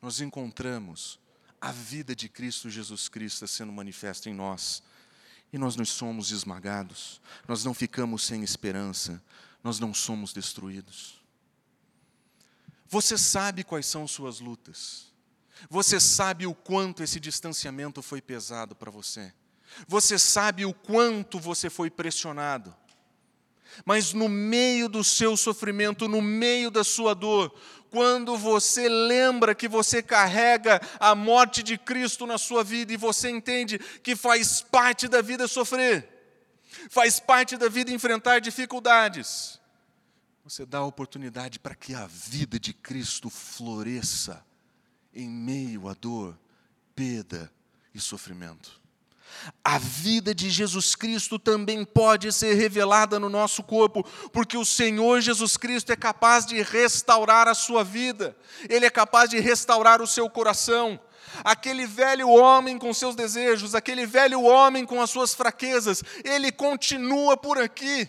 nós 0.00 0.20
encontramos 0.20 1.18
a 1.60 1.72
vida 1.72 2.14
de 2.14 2.28
Cristo 2.28 2.68
Jesus 2.68 3.08
Cristo 3.08 3.46
sendo 3.48 3.72
manifesta 3.72 4.28
em 4.28 4.34
nós. 4.34 4.82
E 5.50 5.56
nós 5.56 5.76
não 5.76 5.84
somos 5.84 6.30
esmagados, 6.30 7.20
nós 7.46 7.64
não 7.64 7.72
ficamos 7.72 8.24
sem 8.24 8.42
esperança, 8.42 9.22
nós 9.62 9.78
não 9.78 9.94
somos 9.94 10.32
destruídos. 10.32 11.22
Você 12.88 13.16
sabe 13.16 13.64
quais 13.64 13.86
são 13.86 14.06
suas 14.06 14.40
lutas. 14.40 15.12
Você 15.70 15.98
sabe 15.98 16.46
o 16.46 16.54
quanto 16.54 17.02
esse 17.02 17.18
distanciamento 17.18 18.02
foi 18.02 18.20
pesado 18.20 18.74
para 18.74 18.90
você. 18.90 19.32
Você 19.86 20.18
sabe 20.18 20.64
o 20.64 20.72
quanto 20.72 21.38
você 21.38 21.68
foi 21.68 21.90
pressionado. 21.90 22.74
Mas 23.84 24.12
no 24.12 24.28
meio 24.28 24.88
do 24.88 25.02
seu 25.02 25.36
sofrimento, 25.36 26.06
no 26.08 26.22
meio 26.22 26.70
da 26.70 26.84
sua 26.84 27.14
dor, 27.14 27.52
quando 27.90 28.36
você 28.36 28.88
lembra 28.88 29.54
que 29.54 29.68
você 29.68 30.02
carrega 30.02 30.80
a 31.00 31.14
morte 31.14 31.62
de 31.62 31.76
Cristo 31.76 32.26
na 32.26 32.38
sua 32.38 32.62
vida 32.62 32.92
e 32.92 32.96
você 32.96 33.30
entende 33.30 33.78
que 34.02 34.14
faz 34.14 34.60
parte 34.60 35.08
da 35.08 35.20
vida 35.20 35.48
sofrer, 35.48 36.08
faz 36.88 37.18
parte 37.18 37.56
da 37.56 37.68
vida 37.68 37.90
enfrentar 37.90 38.40
dificuldades, 38.40 39.60
você 40.44 40.66
dá 40.66 40.78
a 40.78 40.84
oportunidade 40.84 41.58
para 41.58 41.74
que 41.74 41.94
a 41.94 42.06
vida 42.06 42.60
de 42.60 42.74
Cristo 42.74 43.30
floresça 43.30 44.44
em 45.14 45.26
meio 45.26 45.88
à 45.88 45.94
dor, 45.94 46.38
perda 46.94 47.50
e 47.94 48.00
sofrimento. 48.00 48.83
A 49.62 49.78
vida 49.78 50.34
de 50.34 50.48
Jesus 50.48 50.94
Cristo 50.94 51.38
também 51.38 51.84
pode 51.84 52.32
ser 52.32 52.54
revelada 52.54 53.20
no 53.20 53.28
nosso 53.28 53.62
corpo, 53.62 54.02
porque 54.32 54.56
o 54.56 54.64
Senhor 54.64 55.20
Jesus 55.20 55.56
Cristo 55.56 55.92
é 55.92 55.96
capaz 55.96 56.46
de 56.46 56.62
restaurar 56.62 57.48
a 57.48 57.54
sua 57.54 57.84
vida, 57.84 58.36
Ele 58.68 58.86
é 58.86 58.90
capaz 58.90 59.28
de 59.28 59.38
restaurar 59.38 60.00
o 60.00 60.06
seu 60.06 60.28
coração. 60.30 60.98
Aquele 61.42 61.86
velho 61.86 62.28
homem 62.28 62.78
com 62.78 62.92
seus 62.94 63.16
desejos, 63.16 63.74
aquele 63.74 64.06
velho 64.06 64.42
homem 64.42 64.84
com 64.84 65.00
as 65.00 65.10
suas 65.10 65.34
fraquezas, 65.34 66.02
ele 66.24 66.52
continua 66.52 67.36
por 67.36 67.58
aqui, 67.58 68.08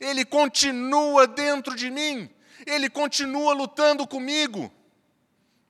ele 0.00 0.24
continua 0.24 1.26
dentro 1.26 1.74
de 1.74 1.90
mim, 1.90 2.30
ele 2.64 2.88
continua 2.88 3.52
lutando 3.54 4.06
comigo. 4.06 4.70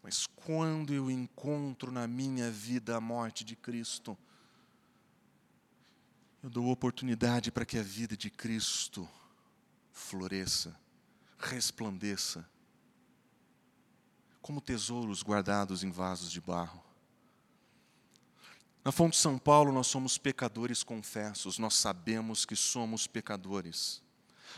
Mas 0.03 0.27
quando 0.27 0.93
eu 0.93 1.11
encontro 1.11 1.93
na 1.93 2.07
minha 2.07 2.51
vida 2.51 2.97
a 2.97 3.01
morte 3.01 3.45
de 3.45 3.55
Cristo, 3.55 4.19
eu 6.43 6.51
dou 6.51 6.71
oportunidade 6.71 7.53
para 7.53 7.65
que 7.65 7.79
a 7.79 7.83
vida 7.83 8.17
de 8.17 8.29
Cristo 8.29 9.09
floresça, 9.93 10.77
resplandeça, 11.39 12.49
como 14.41 14.61
tesouros 14.61 15.23
guardados 15.23 15.85
em 15.85 15.91
vasos 15.91 16.33
de 16.33 16.41
barro. 16.41 16.83
Na 18.85 18.91
Fonte 18.91 19.17
São 19.17 19.39
Paulo, 19.39 19.71
nós 19.71 19.87
somos 19.87 20.19
pecadores 20.19 20.83
confessos, 20.83 21.59
nós 21.59 21.75
sabemos 21.75 22.45
que 22.45 22.57
somos 22.57 23.07
pecadores, 23.07 24.03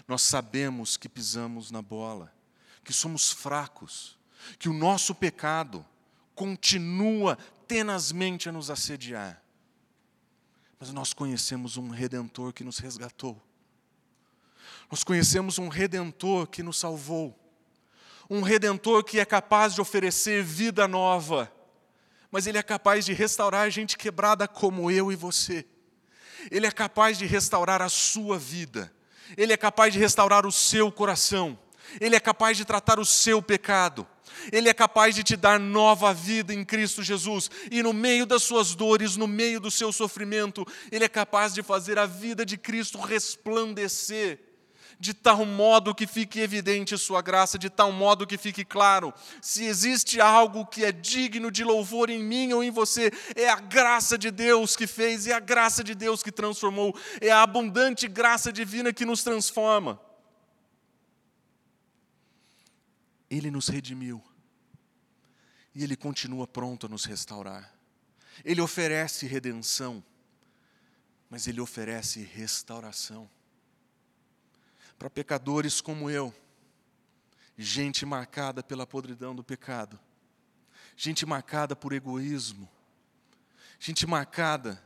nós 0.08 0.22
sabemos 0.22 0.96
que 0.96 1.08
pisamos 1.08 1.70
na 1.70 1.82
bola, 1.82 2.34
que 2.82 2.94
somos 2.94 3.30
fracos, 3.30 4.16
que 4.58 4.70
o 4.70 4.72
nosso 4.72 5.14
pecado 5.14 5.84
continua 6.34 7.36
tenazmente 7.68 8.48
a 8.48 8.52
nos 8.52 8.70
assediar 8.70 9.43
mas 10.84 10.92
nós 10.92 11.14
conhecemos 11.14 11.78
um 11.78 11.88
redentor 11.88 12.52
que 12.52 12.62
nos 12.62 12.76
resgatou. 12.76 13.40
Nós 14.90 15.02
conhecemos 15.02 15.58
um 15.58 15.68
redentor 15.68 16.46
que 16.46 16.62
nos 16.62 16.78
salvou. 16.78 17.34
Um 18.28 18.42
redentor 18.42 19.02
que 19.02 19.18
é 19.18 19.24
capaz 19.24 19.74
de 19.74 19.80
oferecer 19.80 20.44
vida 20.44 20.86
nova. 20.86 21.50
Mas 22.30 22.46
ele 22.46 22.58
é 22.58 22.62
capaz 22.62 23.06
de 23.06 23.14
restaurar 23.14 23.70
gente 23.70 23.96
quebrada 23.96 24.46
como 24.46 24.90
eu 24.90 25.10
e 25.10 25.16
você. 25.16 25.64
Ele 26.50 26.66
é 26.66 26.70
capaz 26.70 27.16
de 27.16 27.24
restaurar 27.24 27.80
a 27.80 27.88
sua 27.88 28.38
vida. 28.38 28.92
Ele 29.38 29.54
é 29.54 29.56
capaz 29.56 29.90
de 29.90 29.98
restaurar 29.98 30.44
o 30.44 30.52
seu 30.52 30.92
coração. 30.92 31.58
Ele 32.00 32.16
é 32.16 32.20
capaz 32.20 32.56
de 32.56 32.64
tratar 32.64 32.98
o 32.98 33.04
seu 33.04 33.42
pecado. 33.42 34.06
Ele 34.52 34.68
é 34.68 34.74
capaz 34.74 35.14
de 35.14 35.22
te 35.22 35.36
dar 35.36 35.58
nova 35.58 36.12
vida 36.12 36.52
em 36.52 36.64
Cristo 36.64 37.02
Jesus, 37.02 37.50
e 37.70 37.82
no 37.82 37.92
meio 37.92 38.26
das 38.26 38.42
suas 38.42 38.74
dores, 38.74 39.16
no 39.16 39.26
meio 39.26 39.60
do 39.60 39.70
seu 39.70 39.92
sofrimento, 39.92 40.66
Ele 40.90 41.04
é 41.04 41.08
capaz 41.08 41.54
de 41.54 41.62
fazer 41.62 41.98
a 41.98 42.06
vida 42.06 42.44
de 42.44 42.56
Cristo 42.56 42.98
resplandecer, 42.98 44.40
de 44.98 45.12
tal 45.12 45.44
modo 45.44 45.94
que 45.94 46.06
fique 46.06 46.40
evidente 46.40 46.96
Sua 46.96 47.20
graça, 47.20 47.58
de 47.58 47.68
tal 47.68 47.92
modo 47.92 48.26
que 48.26 48.38
fique 48.38 48.64
claro: 48.64 49.12
se 49.40 49.64
existe 49.64 50.20
algo 50.20 50.66
que 50.66 50.84
é 50.84 50.92
digno 50.92 51.50
de 51.50 51.64
louvor 51.64 52.10
em 52.10 52.22
mim 52.22 52.52
ou 52.52 52.62
em 52.62 52.70
você, 52.70 53.12
é 53.34 53.48
a 53.48 53.56
graça 53.56 54.16
de 54.18 54.30
Deus 54.30 54.76
que 54.76 54.86
fez, 54.86 55.26
é 55.26 55.32
a 55.32 55.40
graça 55.40 55.82
de 55.82 55.94
Deus 55.94 56.22
que 56.22 56.32
transformou, 56.32 56.96
é 57.20 57.30
a 57.30 57.42
abundante 57.42 58.08
graça 58.08 58.52
divina 58.52 58.92
que 58.92 59.04
nos 59.04 59.22
transforma. 59.22 60.00
Ele 63.30 63.50
nos 63.50 63.68
redimiu. 63.68 64.22
E 65.74 65.82
Ele 65.82 65.96
continua 65.96 66.46
pronto 66.46 66.86
a 66.86 66.88
nos 66.88 67.04
restaurar. 67.04 67.72
Ele 68.44 68.60
oferece 68.60 69.26
redenção, 69.26 70.04
mas 71.28 71.46
Ele 71.46 71.60
oferece 71.60 72.22
restauração. 72.22 73.28
Para 74.98 75.10
pecadores 75.10 75.80
como 75.80 76.08
eu, 76.08 76.34
gente 77.56 78.06
marcada 78.06 78.62
pela 78.62 78.86
podridão 78.86 79.34
do 79.34 79.42
pecado, 79.42 79.98
gente 80.96 81.26
marcada 81.26 81.74
por 81.74 81.92
egoísmo, 81.92 82.68
gente 83.78 84.06
marcada 84.06 84.82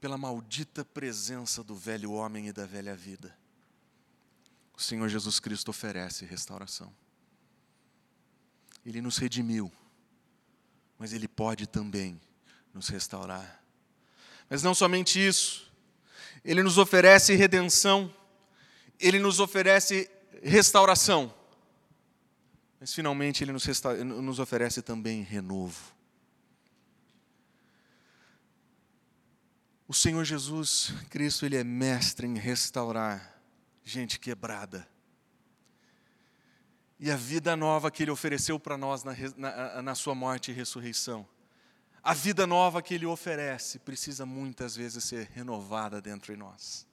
pela 0.00 0.18
maldita 0.18 0.84
presença 0.84 1.62
do 1.62 1.74
velho 1.74 2.12
homem 2.12 2.48
e 2.48 2.52
da 2.52 2.66
velha 2.66 2.94
vida 2.94 3.36
o 4.78 4.80
Senhor 4.80 5.08
Jesus 5.08 5.40
Cristo 5.40 5.70
oferece 5.70 6.24
restauração. 6.24 6.94
Ele 8.86 9.00
nos 9.00 9.18
redimiu, 9.18 9.72
mas 10.96 11.12
Ele 11.12 11.26
pode 11.26 11.66
também 11.66 12.20
nos 12.72 12.88
restaurar. 12.88 13.60
Mas 14.48 14.62
não 14.62 14.76
somente 14.76 15.18
isso, 15.18 15.68
Ele 16.44 16.62
nos 16.62 16.78
oferece 16.78 17.34
redenção, 17.34 18.14
Ele 19.00 19.18
nos 19.18 19.40
oferece 19.40 20.08
restauração, 20.44 21.34
mas 22.78 22.94
finalmente 22.94 23.42
Ele 23.42 23.50
nos, 23.50 23.66
nos 24.04 24.38
oferece 24.38 24.80
também 24.80 25.22
renovo. 25.22 25.92
O 29.88 29.92
Senhor 29.92 30.24
Jesus 30.24 30.94
Cristo, 31.10 31.44
Ele 31.44 31.56
é 31.56 31.64
mestre 31.64 32.28
em 32.28 32.38
restaurar 32.38 33.37
gente 33.88 34.20
quebrada. 34.20 34.88
E 37.00 37.10
a 37.10 37.16
vida 37.16 37.56
nova 37.56 37.90
que 37.90 38.02
Ele 38.02 38.10
ofereceu 38.10 38.58
para 38.58 38.76
nós 38.76 39.04
na, 39.04 39.14
na, 39.36 39.82
na 39.82 39.94
Sua 39.94 40.14
morte 40.14 40.50
e 40.50 40.54
ressurreição. 40.54 41.26
A 42.02 42.12
vida 42.12 42.46
nova 42.46 42.82
que 42.82 42.94
Ele 42.94 43.06
oferece 43.06 43.78
precisa 43.78 44.26
muitas 44.26 44.76
vezes 44.76 45.04
ser 45.04 45.28
renovada 45.32 46.00
dentro 46.00 46.32
de 46.32 46.38
nós. 46.38 46.86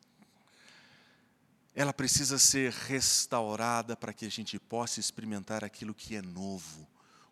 Ela 1.73 1.93
precisa 1.93 2.39
ser 2.39 2.71
restaurada 2.71 3.97
para 3.97 4.13
que 4.13 4.25
a 4.25 4.31
gente 4.31 4.57
possa 4.57 4.99
experimentar 4.99 5.63
aquilo 5.63 5.93
que 5.93 6.15
é 6.15 6.21
novo, 6.21 6.87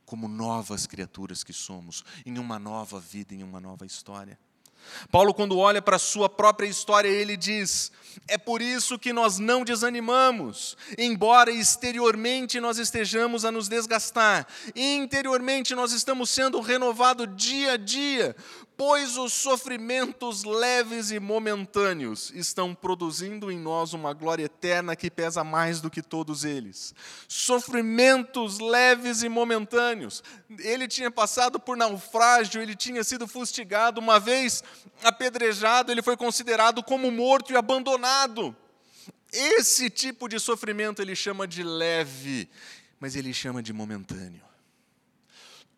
como 0.05 0.27
novas 0.27 0.85
criaturas 0.85 1.43
que 1.43 1.53
somos, 1.53 2.03
em 2.25 2.37
uma 2.37 2.59
nova 2.59 2.99
vida, 2.99 3.33
em 3.33 3.43
uma 3.43 3.61
nova 3.61 3.85
história. 3.85 4.37
Paulo, 5.11 5.33
quando 5.33 5.57
olha 5.57 5.81
para 5.81 5.95
a 5.95 5.99
sua 5.99 6.29
própria 6.29 6.67
história, 6.67 7.07
ele 7.07 7.35
diz: 7.37 7.91
é 8.27 8.37
por 8.37 8.61
isso 8.61 8.97
que 8.99 9.11
nós 9.11 9.39
não 9.39 9.63
desanimamos, 9.63 10.77
embora 10.97 11.51
exteriormente 11.51 12.59
nós 12.59 12.77
estejamos 12.77 13.43
a 13.43 13.51
nos 13.51 13.67
desgastar, 13.67 14.47
interiormente 14.75 15.75
nós 15.75 15.91
estamos 15.91 16.29
sendo 16.29 16.59
renovados 16.59 17.27
dia 17.35 17.73
a 17.73 17.77
dia, 17.77 18.35
pois 18.77 19.17
os 19.17 19.33
sofrimentos 19.33 20.43
leves 20.43 21.11
e 21.11 21.19
momentâneos 21.19 22.31
estão 22.35 22.73
produzindo 22.73 23.51
em 23.51 23.57
nós 23.57 23.93
uma 23.93 24.13
glória 24.13 24.45
eterna 24.45 24.95
que 24.95 25.11
pesa 25.11 25.43
mais 25.43 25.79
do 25.79 25.89
que 25.89 26.01
todos 26.01 26.43
eles. 26.43 26.93
Sofrimentos 27.27 28.59
leves 28.59 29.23
e 29.23 29.29
momentâneos. 29.29 30.23
Ele 30.59 30.87
tinha 30.87 31.11
passado 31.11 31.59
por 31.59 31.77
naufrágio, 31.77 32.61
ele 32.61 32.75
tinha 32.75 33.03
sido 33.03 33.27
fustigado, 33.27 33.99
uma 33.99 34.19
vez 34.19 34.63
apedrejado, 35.03 35.91
ele 35.91 36.01
foi 36.01 36.17
considerado 36.17 36.83
como 36.83 37.11
morto 37.11 37.53
e 37.53 37.57
abandonado. 37.57 38.55
Esse 39.31 39.89
tipo 39.89 40.27
de 40.27 40.39
sofrimento 40.39 41.01
ele 41.01 41.15
chama 41.15 41.47
de 41.47 41.63
leve, 41.63 42.49
mas 42.99 43.15
ele 43.15 43.33
chama 43.33 43.61
de 43.61 43.73
momentâneo 43.73 44.52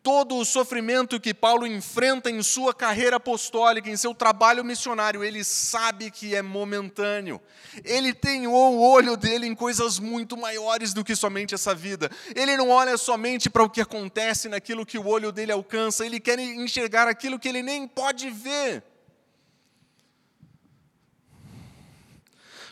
todo 0.06 0.36
o 0.36 0.44
sofrimento 0.44 1.18
que 1.18 1.34
Paulo 1.34 1.66
enfrenta 1.66 2.30
em 2.30 2.40
sua 2.40 2.72
carreira 2.72 3.16
apostólica, 3.16 3.90
em 3.90 3.96
seu 3.96 4.14
trabalho 4.14 4.64
missionário, 4.64 5.24
ele 5.24 5.42
sabe 5.42 6.12
que 6.12 6.32
é 6.32 6.40
momentâneo. 6.42 7.40
Ele 7.82 8.14
tem 8.14 8.46
o 8.46 8.52
olho 8.52 9.16
dele 9.16 9.48
em 9.48 9.54
coisas 9.56 9.98
muito 9.98 10.36
maiores 10.36 10.94
do 10.94 11.02
que 11.02 11.16
somente 11.16 11.56
essa 11.56 11.74
vida. 11.74 12.08
Ele 12.36 12.56
não 12.56 12.70
olha 12.70 12.96
somente 12.96 13.50
para 13.50 13.64
o 13.64 13.68
que 13.68 13.80
acontece 13.80 14.48
naquilo 14.48 14.86
que 14.86 14.96
o 14.96 15.08
olho 15.08 15.32
dele 15.32 15.50
alcança, 15.50 16.06
ele 16.06 16.20
quer 16.20 16.38
enxergar 16.38 17.08
aquilo 17.08 17.36
que 17.36 17.48
ele 17.48 17.60
nem 17.60 17.88
pode 17.88 18.30
ver. 18.30 18.84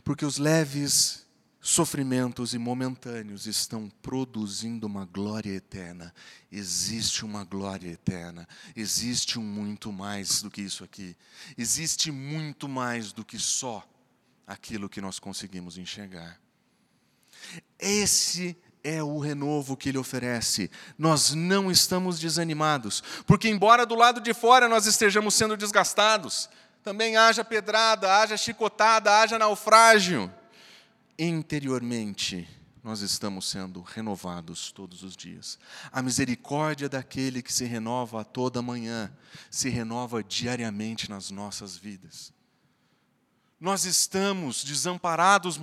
Porque 0.04 0.24
os 0.24 0.38
leves 0.38 1.23
sofrimentos 1.64 2.52
e 2.52 2.58
momentâneos 2.58 3.46
estão 3.46 3.90
produzindo 4.02 4.86
uma 4.86 5.06
glória 5.06 5.50
eterna. 5.50 6.14
Existe 6.52 7.24
uma 7.24 7.42
glória 7.42 7.88
eterna, 7.88 8.46
existe 8.76 9.38
um 9.38 9.42
muito 9.42 9.90
mais 9.90 10.42
do 10.42 10.50
que 10.50 10.60
isso 10.60 10.84
aqui. 10.84 11.16
Existe 11.56 12.10
muito 12.10 12.68
mais 12.68 13.12
do 13.12 13.24
que 13.24 13.38
só 13.38 13.82
aquilo 14.46 14.90
que 14.90 15.00
nós 15.00 15.18
conseguimos 15.18 15.78
enxergar. 15.78 16.38
Esse 17.78 18.54
é 18.82 19.02
o 19.02 19.18
renovo 19.18 19.74
que 19.74 19.88
ele 19.88 19.96
oferece. 19.96 20.70
Nós 20.98 21.32
não 21.32 21.70
estamos 21.70 22.20
desanimados, 22.20 23.02
porque, 23.26 23.48
embora 23.48 23.86
do 23.86 23.94
lado 23.94 24.20
de 24.20 24.34
fora 24.34 24.68
nós 24.68 24.84
estejamos 24.84 25.32
sendo 25.32 25.56
desgastados, 25.56 26.46
também 26.82 27.16
haja 27.16 27.42
pedrada, 27.42 28.18
haja 28.18 28.36
chicotada, 28.36 29.18
haja 29.18 29.38
naufrágio 29.38 30.30
interiormente 31.18 32.48
nós 32.84 33.00
estamos 33.00 33.48
sendo 33.48 33.80
renovados 33.80 34.70
todos 34.70 35.02
os 35.02 35.16
dias. 35.16 35.58
A 35.90 36.02
misericórdia 36.02 36.86
daquele 36.86 37.40
que 37.42 37.52
se 37.52 37.64
renova 37.64 38.20
a 38.20 38.24
toda 38.24 38.60
manhã, 38.60 39.10
se 39.50 39.70
renova 39.70 40.22
diariamente 40.22 41.08
nas 41.08 41.30
nossas 41.30 41.78
vidas. 41.78 42.30
Nós 43.58 43.86
estamos 43.86 44.62
desamparados, 44.62 45.58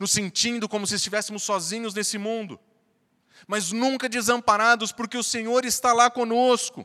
nos 0.00 0.10
sentindo 0.10 0.68
como 0.68 0.84
se 0.84 0.96
estivéssemos 0.96 1.44
sozinhos 1.44 1.94
nesse 1.94 2.18
mundo, 2.18 2.58
mas 3.46 3.70
nunca 3.70 4.08
desamparados, 4.08 4.90
porque 4.90 5.16
o 5.16 5.22
Senhor 5.22 5.64
está 5.64 5.92
lá 5.92 6.10
conosco. 6.10 6.84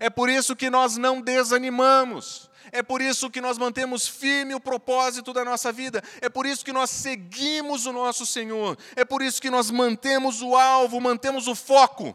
É 0.00 0.10
por 0.10 0.28
isso 0.28 0.56
que 0.56 0.68
nós 0.68 0.96
não 0.96 1.20
desanimamos. 1.20 2.50
É 2.72 2.82
por 2.82 3.00
isso 3.00 3.30
que 3.30 3.40
nós 3.40 3.58
mantemos 3.58 4.06
firme 4.06 4.54
o 4.54 4.60
propósito 4.60 5.32
da 5.32 5.44
nossa 5.44 5.72
vida. 5.72 6.02
É 6.20 6.28
por 6.28 6.46
isso 6.46 6.64
que 6.64 6.72
nós 6.72 6.90
seguimos 6.90 7.86
o 7.86 7.92
nosso 7.92 8.26
Senhor. 8.26 8.78
É 8.94 9.04
por 9.04 9.22
isso 9.22 9.40
que 9.40 9.50
nós 9.50 9.70
mantemos 9.70 10.42
o 10.42 10.56
alvo, 10.56 11.00
mantemos 11.00 11.46
o 11.46 11.54
foco. 11.54 12.14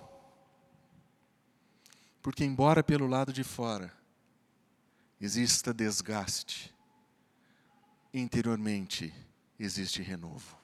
Porque, 2.21 2.43
embora 2.43 2.83
pelo 2.83 3.07
lado 3.07 3.33
de 3.33 3.43
fora 3.43 3.91
exista 5.19 5.73
desgaste, 5.73 6.73
interiormente 8.13 9.13
existe 9.59 10.01
renovo. 10.01 10.57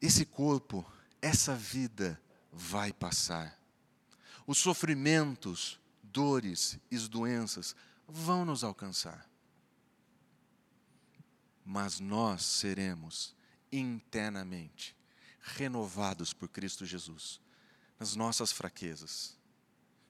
Esse 0.00 0.24
corpo, 0.24 0.84
essa 1.20 1.54
vida 1.54 2.20
vai 2.52 2.92
passar. 2.92 3.58
Os 4.46 4.58
sofrimentos 4.58 5.80
dores 6.16 6.78
e 6.90 6.96
as 6.96 7.08
doenças 7.08 7.76
vão 8.08 8.42
nos 8.42 8.64
alcançar. 8.64 9.28
Mas 11.62 12.00
nós 12.00 12.42
seremos 12.42 13.36
internamente 13.70 14.96
renovados 15.40 16.32
por 16.32 16.48
Cristo 16.48 16.86
Jesus 16.86 17.38
nas 18.00 18.16
nossas 18.16 18.50
fraquezas, 18.50 19.36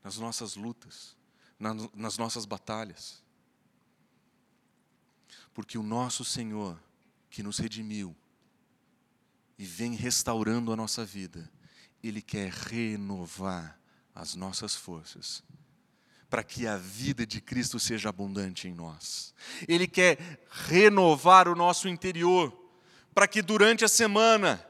nas 0.05 0.16
nossas 0.16 0.55
lutas, 0.55 1.16
nas 1.59 2.16
nossas 2.16 2.45
batalhas. 2.45 3.21
Porque 5.53 5.77
o 5.77 5.83
nosso 5.83 6.25
Senhor, 6.25 6.81
que 7.29 7.42
nos 7.42 7.59
redimiu 7.59 8.14
e 9.59 9.64
vem 9.64 9.97
restaurando 9.97 10.73
a 10.73 10.77
nossa 10.77 11.05
vida, 11.05 11.51
Ele 12.01 12.23
quer 12.23 12.53
renovar 12.53 13.81
as 14.14 14.37
nossas 14.37 14.77
forças 14.77 15.42
para 16.29 16.43
que 16.43 16.67
a 16.67 16.77
vida 16.77 17.27
de 17.27 17.41
Cristo 17.41 17.79
seja 17.79 18.09
abundante 18.09 18.67
em 18.69 18.75
nós. 18.75 19.33
Ele 19.69 19.87
quer 19.87 20.19
renovar 20.51 21.49
o 21.49 21.55
nosso 21.55 21.89
interior, 21.89 22.53
para 23.15 23.29
que 23.29 23.41
durante 23.41 23.85
a 23.85 23.89
semana, 23.89 24.65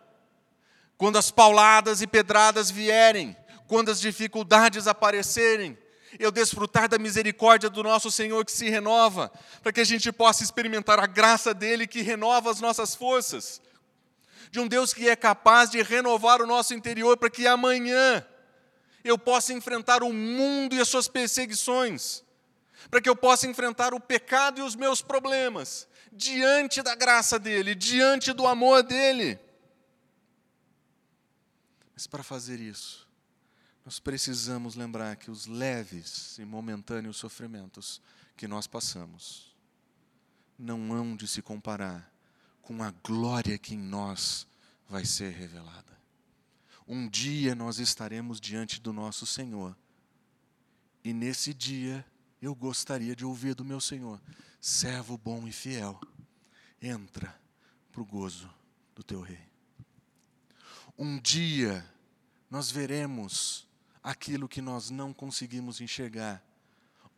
quando 0.96 1.16
as 1.16 1.30
pauladas 1.30 2.02
e 2.02 2.06
pedradas 2.06 2.70
vierem, 2.70 3.36
quando 3.66 3.90
as 3.90 4.00
dificuldades 4.00 4.86
aparecerem, 4.86 5.76
eu 6.18 6.30
desfrutar 6.30 6.88
da 6.88 6.98
misericórdia 6.98 7.68
do 7.68 7.82
nosso 7.82 8.10
Senhor 8.10 8.44
que 8.44 8.52
se 8.52 8.68
renova, 8.70 9.32
para 9.62 9.72
que 9.72 9.80
a 9.80 9.84
gente 9.84 10.12
possa 10.12 10.42
experimentar 10.42 10.98
a 11.00 11.06
graça 11.06 11.52
dele 11.52 11.86
que 11.86 12.02
renova 12.02 12.50
as 12.50 12.60
nossas 12.60 12.94
forças, 12.94 13.60
de 14.50 14.60
um 14.60 14.68
Deus 14.68 14.94
que 14.94 15.08
é 15.08 15.16
capaz 15.16 15.70
de 15.70 15.82
renovar 15.82 16.40
o 16.40 16.46
nosso 16.46 16.72
interior 16.72 17.16
para 17.16 17.30
que 17.30 17.46
amanhã 17.46 18.24
eu 19.08 19.18
possa 19.18 19.52
enfrentar 19.52 20.02
o 20.02 20.12
mundo 20.12 20.74
e 20.74 20.80
as 20.80 20.88
suas 20.88 21.08
perseguições, 21.08 22.24
para 22.90 23.00
que 23.00 23.08
eu 23.08 23.16
possa 23.16 23.46
enfrentar 23.46 23.94
o 23.94 24.00
pecado 24.00 24.60
e 24.60 24.62
os 24.62 24.74
meus 24.74 25.00
problemas, 25.00 25.88
diante 26.12 26.82
da 26.82 26.94
graça 26.94 27.38
dEle, 27.38 27.74
diante 27.74 28.32
do 28.32 28.46
amor 28.46 28.82
dEle. 28.82 29.38
Mas 31.94 32.06
para 32.06 32.22
fazer 32.22 32.60
isso, 32.60 33.06
nós 33.84 33.98
precisamos 33.98 34.74
lembrar 34.74 35.16
que 35.16 35.30
os 35.30 35.46
leves 35.46 36.36
e 36.38 36.44
momentâneos 36.44 37.16
sofrimentos 37.16 38.02
que 38.36 38.48
nós 38.48 38.66
passamos 38.66 39.54
não 40.58 40.92
hão 40.92 41.16
de 41.16 41.28
se 41.28 41.40
comparar 41.40 42.12
com 42.60 42.82
a 42.82 42.90
glória 43.02 43.56
que 43.56 43.74
em 43.74 43.78
nós 43.78 44.46
vai 44.88 45.04
ser 45.04 45.32
revelada. 45.32 45.95
Um 46.86 47.08
dia 47.08 47.54
nós 47.54 47.78
estaremos 47.78 48.40
diante 48.40 48.80
do 48.80 48.92
nosso 48.92 49.26
Senhor. 49.26 49.76
E 51.02 51.12
nesse 51.12 51.52
dia 51.52 52.04
eu 52.40 52.54
gostaria 52.54 53.16
de 53.16 53.24
ouvir 53.24 53.54
do 53.54 53.64
meu 53.64 53.80
Senhor: 53.80 54.20
servo 54.60 55.18
bom 55.18 55.48
e 55.48 55.52
fiel, 55.52 56.00
entra 56.80 57.34
para 57.90 58.00
o 58.00 58.04
gozo 58.04 58.48
do 58.94 59.02
teu 59.02 59.20
rei. 59.20 59.40
Um 60.98 61.18
dia 61.18 61.84
nós 62.50 62.70
veremos 62.70 63.66
aquilo 64.02 64.48
que 64.48 64.62
nós 64.62 64.88
não 64.88 65.12
conseguimos 65.12 65.80
enxergar. 65.80 66.42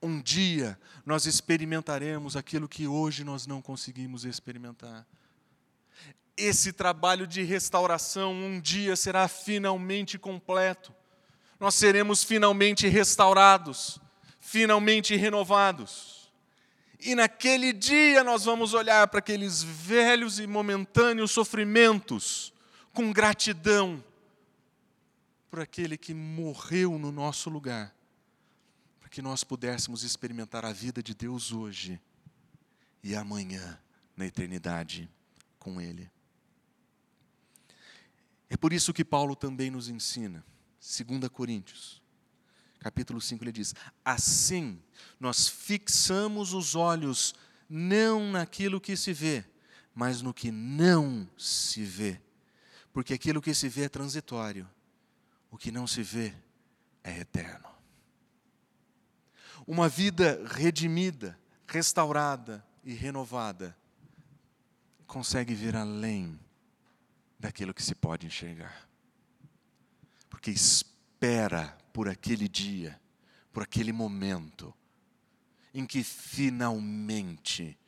Um 0.01 0.21
dia 0.23 0.79
nós 1.05 1.27
experimentaremos 1.27 2.37
aquilo 2.37 2.69
que 2.69 2.87
hoje 2.87 3.25
nós 3.25 3.47
não 3.47 3.61
conseguimos 3.61 4.25
experimentar. 4.25 5.07
Esse 6.41 6.73
trabalho 6.73 7.27
de 7.27 7.43
restauração 7.43 8.33
um 8.33 8.61
dia 8.61 8.95
será 8.95 9.27
finalmente 9.27 10.17
completo. 10.17 10.95
Nós 11.59 11.75
seremos 11.75 12.23
finalmente 12.23 12.87
restaurados, 12.87 13.99
finalmente 14.39 15.17
renovados. 15.17 16.31
E 17.01 17.17
naquele 17.17 17.73
dia 17.73 18.23
nós 18.23 18.45
vamos 18.45 18.73
olhar 18.73 19.09
para 19.09 19.19
aqueles 19.19 19.65
velhos 19.65 20.39
e 20.39 20.47
momentâneos 20.47 21.33
sofrimentos 21.33 22.53
com 22.93 23.13
gratidão 23.13 24.03
por 25.51 25.59
aquele 25.59 25.97
que 25.97 26.15
morreu 26.15 27.01
no 27.01 27.11
nosso 27.11 27.51
lugar 27.51 27.93
para 29.01 29.09
que 29.09 29.21
nós 29.21 29.43
pudéssemos 29.43 30.05
experimentar 30.05 30.65
a 30.65 30.73
vida 30.73 31.03
de 31.03 31.15
Deus 31.15 31.51
hoje 31.51 32.01
e 33.03 33.17
amanhã, 33.17 33.81
na 34.17 34.25
eternidade, 34.25 35.09
com 35.59 35.81
Ele. 35.81 36.09
É 38.51 38.57
por 38.57 38.73
isso 38.73 38.93
que 38.93 39.05
Paulo 39.05 39.37
também 39.37 39.71
nos 39.71 39.89
ensina, 39.89 40.45
2 40.81 41.29
Coríntios, 41.29 42.03
capítulo 42.79 43.21
5, 43.21 43.45
ele 43.45 43.53
diz: 43.53 43.75
Assim 44.05 44.83
nós 45.19 45.49
fixamos 45.49 46.53
os 46.53 46.75
olhos 46.75 47.35
não 47.69 48.33
naquilo 48.33 48.81
que 48.81 48.97
se 48.97 49.13
vê, 49.13 49.45
mas 49.95 50.23
no 50.23 50.33
que 50.33 50.51
não 50.51 51.29
se 51.37 51.85
vê. 51.85 52.21
Porque 52.93 53.15
aquilo 53.15 53.43
que 53.43 53.55
se 53.55 53.69
vê 53.69 53.85
é 53.85 53.89
transitório, 53.89 54.69
o 55.51 55.59
que 55.59 55.71
não 55.71 55.87
se 55.87 56.03
vê 56.03 56.35
é 57.05 57.21
eterno 57.21 57.79
uma 59.69 59.87
vida 59.87 60.43
redimida, 60.47 61.39
restaurada 61.67 62.65
e 62.83 62.95
renovada, 62.95 63.77
consegue 65.07 65.53
ver 65.55 65.77
além 65.77 66.41
daquilo 67.39 67.75
que 67.75 67.83
se 67.83 67.95
pode 67.95 68.27
enxergar. 68.27 68.89
Porque 70.29 70.51
espera 70.51 71.77
por 71.93 72.09
aquele 72.09 72.49
dia, 72.49 73.01
por 73.53 73.63
aquele 73.63 73.93
momento, 73.93 74.75
em 75.73 75.87
que 75.87 76.03
finalmente 76.03 77.79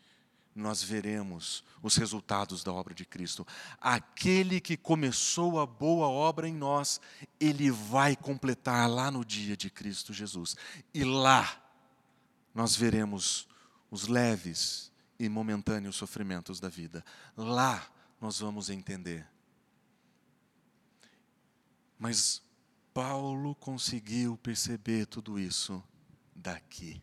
nós 0.55 0.83
veremos 0.83 1.65
os 1.83 1.97
resultados 1.97 2.63
da 2.63 2.73
obra 2.73 2.95
de 2.95 3.05
Cristo. 3.05 3.47
Aquele 3.81 4.61
que 4.61 4.77
começou 4.77 5.59
a 5.59 5.67
boa 5.67 6.09
obra 6.09 6.49
em 6.49 6.55
nós, 6.55 7.01
ele 7.39 7.71
vai 7.71 8.17
completar 8.17 8.89
lá 8.89 9.11
no 9.11 9.25
dia 9.25 9.57
de 9.57 9.71
Cristo 9.71 10.13
Jesus. 10.13 10.57
E 10.93 11.05
lá 11.05 11.61
nós 12.55 12.77
veremos 12.77 13.49
os 13.91 14.07
leves 14.07 14.93
e 15.19 15.29
momentâneos 15.29 15.97
sofrimentos 15.97 16.61
da 16.61 16.69
vida. 16.69 17.05
Lá 17.37 17.87
nós 18.21 18.41
vamos 18.41 18.71
entender. 18.71 19.27
Mas 22.01 22.43
Paulo 22.95 23.55
conseguiu 23.55 24.37
perceber 24.39 25.07
tudo 25.07 25.39
isso 25.39 25.81
daqui. 26.35 27.01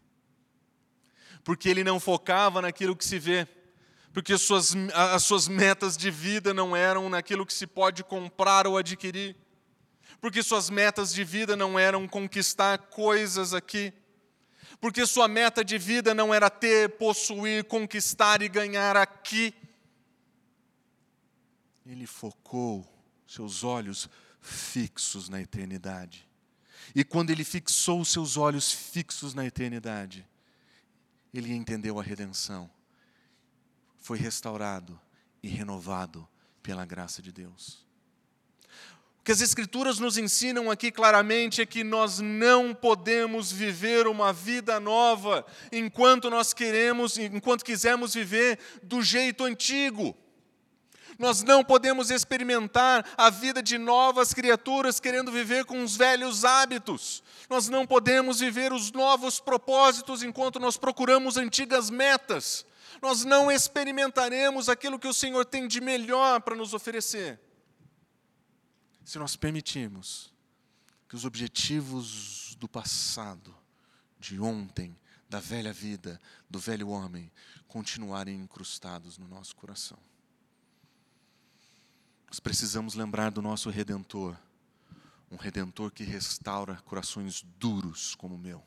Porque 1.44 1.70
ele 1.70 1.84
não 1.84 2.00
focava 2.00 2.62
naquilo 2.62 2.96
que 2.96 3.06
se 3.06 3.20
vê, 3.20 3.48
porque 4.12 4.38
suas, 4.38 4.74
as 4.94 5.24
suas 5.24 5.48
metas 5.48 5.96
de 5.96 6.12
vida 6.12 6.54
não 6.54 6.76
eram 6.76 7.10
naquilo 7.10 7.46
que 7.46 7.54
se 7.54 7.68
pode 7.68 8.04
comprar 8.04 8.66
ou 8.68 8.76
adquirir, 8.76 9.38
porque 10.20 10.42
suas 10.42 10.70
metas 10.70 11.14
de 11.14 11.24
vida 11.24 11.56
não 11.56 11.78
eram 11.78 12.08
conquistar 12.08 12.78
coisas 12.90 13.54
aqui 13.54 13.94
porque 14.80 15.06
sua 15.06 15.28
meta 15.28 15.64
de 15.64 15.78
vida 15.78 16.14
não 16.14 16.34
era 16.34 16.50
ter, 16.50 16.98
possuir, 16.98 17.64
conquistar 17.64 18.42
e 18.42 18.50
ganhar 18.50 18.96
aqui. 18.96 19.54
Ele 21.86 22.06
focou 22.06 22.86
seus 23.26 23.64
olhos 23.64 24.10
fixos 24.48 25.30
na 25.30 25.42
eternidade. 25.42 26.28
E 26.96 27.04
quando 27.04 27.30
ele 27.30 27.44
fixou 27.44 28.04
seus 28.06 28.38
olhos 28.38 28.72
fixos 28.72 29.34
na 29.34 29.46
eternidade, 29.46 30.26
ele 31.34 31.54
entendeu 31.54 32.00
a 32.00 32.04
redenção. 32.04 32.70
Foi 33.98 34.18
restaurado 34.18 35.00
e 35.44 35.48
renovado 35.48 36.28
pela 36.64 36.86
graça 36.86 37.22
de 37.22 37.32
Deus 37.32 37.88
que 39.28 39.32
as 39.34 39.42
Escrituras 39.42 40.00
nos 40.00 40.18
ensinam 40.18 40.72
aqui 40.72 40.90
claramente 40.90 41.62
é 41.62 41.66
que 41.66 41.84
nós 41.84 42.20
não 42.20 42.74
podemos 42.74 43.52
viver 43.52 44.08
uma 44.08 44.32
vida 44.32 44.80
nova 44.80 45.46
enquanto 45.70 46.30
nós 46.30 46.54
queremos, 46.54 47.18
enquanto 47.18 47.66
quisermos 47.66 48.14
viver 48.14 48.58
do 48.82 49.02
jeito 49.02 49.44
antigo. 49.44 50.16
Nós 51.18 51.42
não 51.44 51.64
podemos 51.64 52.12
experimentar 52.12 53.06
a 53.18 53.30
vida 53.30 53.62
de 53.62 53.78
novas 53.78 54.34
criaturas 54.34 55.00
querendo 55.00 55.32
viver 55.32 55.66
com 55.66 55.84
os 55.84 55.96
velhos 55.96 56.46
hábitos. 56.46 57.24
Nós 57.50 57.68
não 57.70 57.88
podemos 57.88 58.40
viver 58.40 58.72
os 58.72 58.92
novos 58.92 59.40
propósitos 59.40 60.22
enquanto 60.22 60.60
nós 60.60 60.78
procuramos 60.78 61.38
antigas 61.38 61.90
metas. 61.90 62.66
Nós 63.02 63.24
não 63.24 63.52
experimentaremos 63.52 64.70
aquilo 64.70 65.00
que 65.00 65.08
o 65.08 65.14
Senhor 65.14 65.46
tem 65.46 65.68
de 65.68 65.82
melhor 65.82 66.42
para 66.42 66.56
nos 66.56 66.74
oferecer 66.74 67.40
se 69.08 69.18
nós 69.18 69.38
permitirmos 69.38 70.34
que 71.08 71.16
os 71.16 71.24
objetivos 71.24 72.56
do 72.60 72.68
passado, 72.68 73.56
de 74.20 74.38
ontem, 74.38 75.00
da 75.30 75.40
velha 75.40 75.72
vida, 75.72 76.20
do 76.50 76.60
velho 76.60 76.90
homem, 76.90 77.32
continuarem 77.70 78.38
incrustados 78.38 79.18
no 79.18 79.26
nosso 79.26 79.56
coração. 79.56 79.98
Nós 82.28 82.40
precisamos 82.40 82.94
lembrar 82.94 83.32
do 83.32 83.42
nosso 83.42 83.70
redentor, 83.70 84.38
um 85.32 85.36
redentor 85.36 85.92
que 85.92 86.04
restaura 86.04 86.76
corações 86.86 87.42
duros 87.58 88.16
como 88.16 88.36
o 88.36 88.40
meu. 88.40 88.64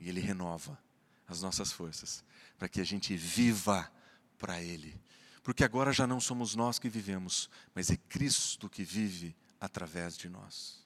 E 0.00 0.08
ele 0.08 0.20
renova 0.20 0.78
as 1.26 1.42
nossas 1.42 1.72
forças 1.72 2.24
para 2.58 2.68
que 2.68 2.80
a 2.80 2.84
gente 2.84 3.16
viva 3.16 3.90
para 4.38 4.60
ele 4.60 5.00
porque 5.42 5.64
agora 5.64 5.92
já 5.92 6.06
não 6.06 6.20
somos 6.20 6.54
nós 6.54 6.78
que 6.78 6.88
vivemos, 6.88 7.50
mas 7.74 7.90
é 7.90 7.96
Cristo 7.96 8.68
que 8.68 8.84
vive 8.84 9.34
através 9.60 10.16
de 10.16 10.28
nós. 10.28 10.80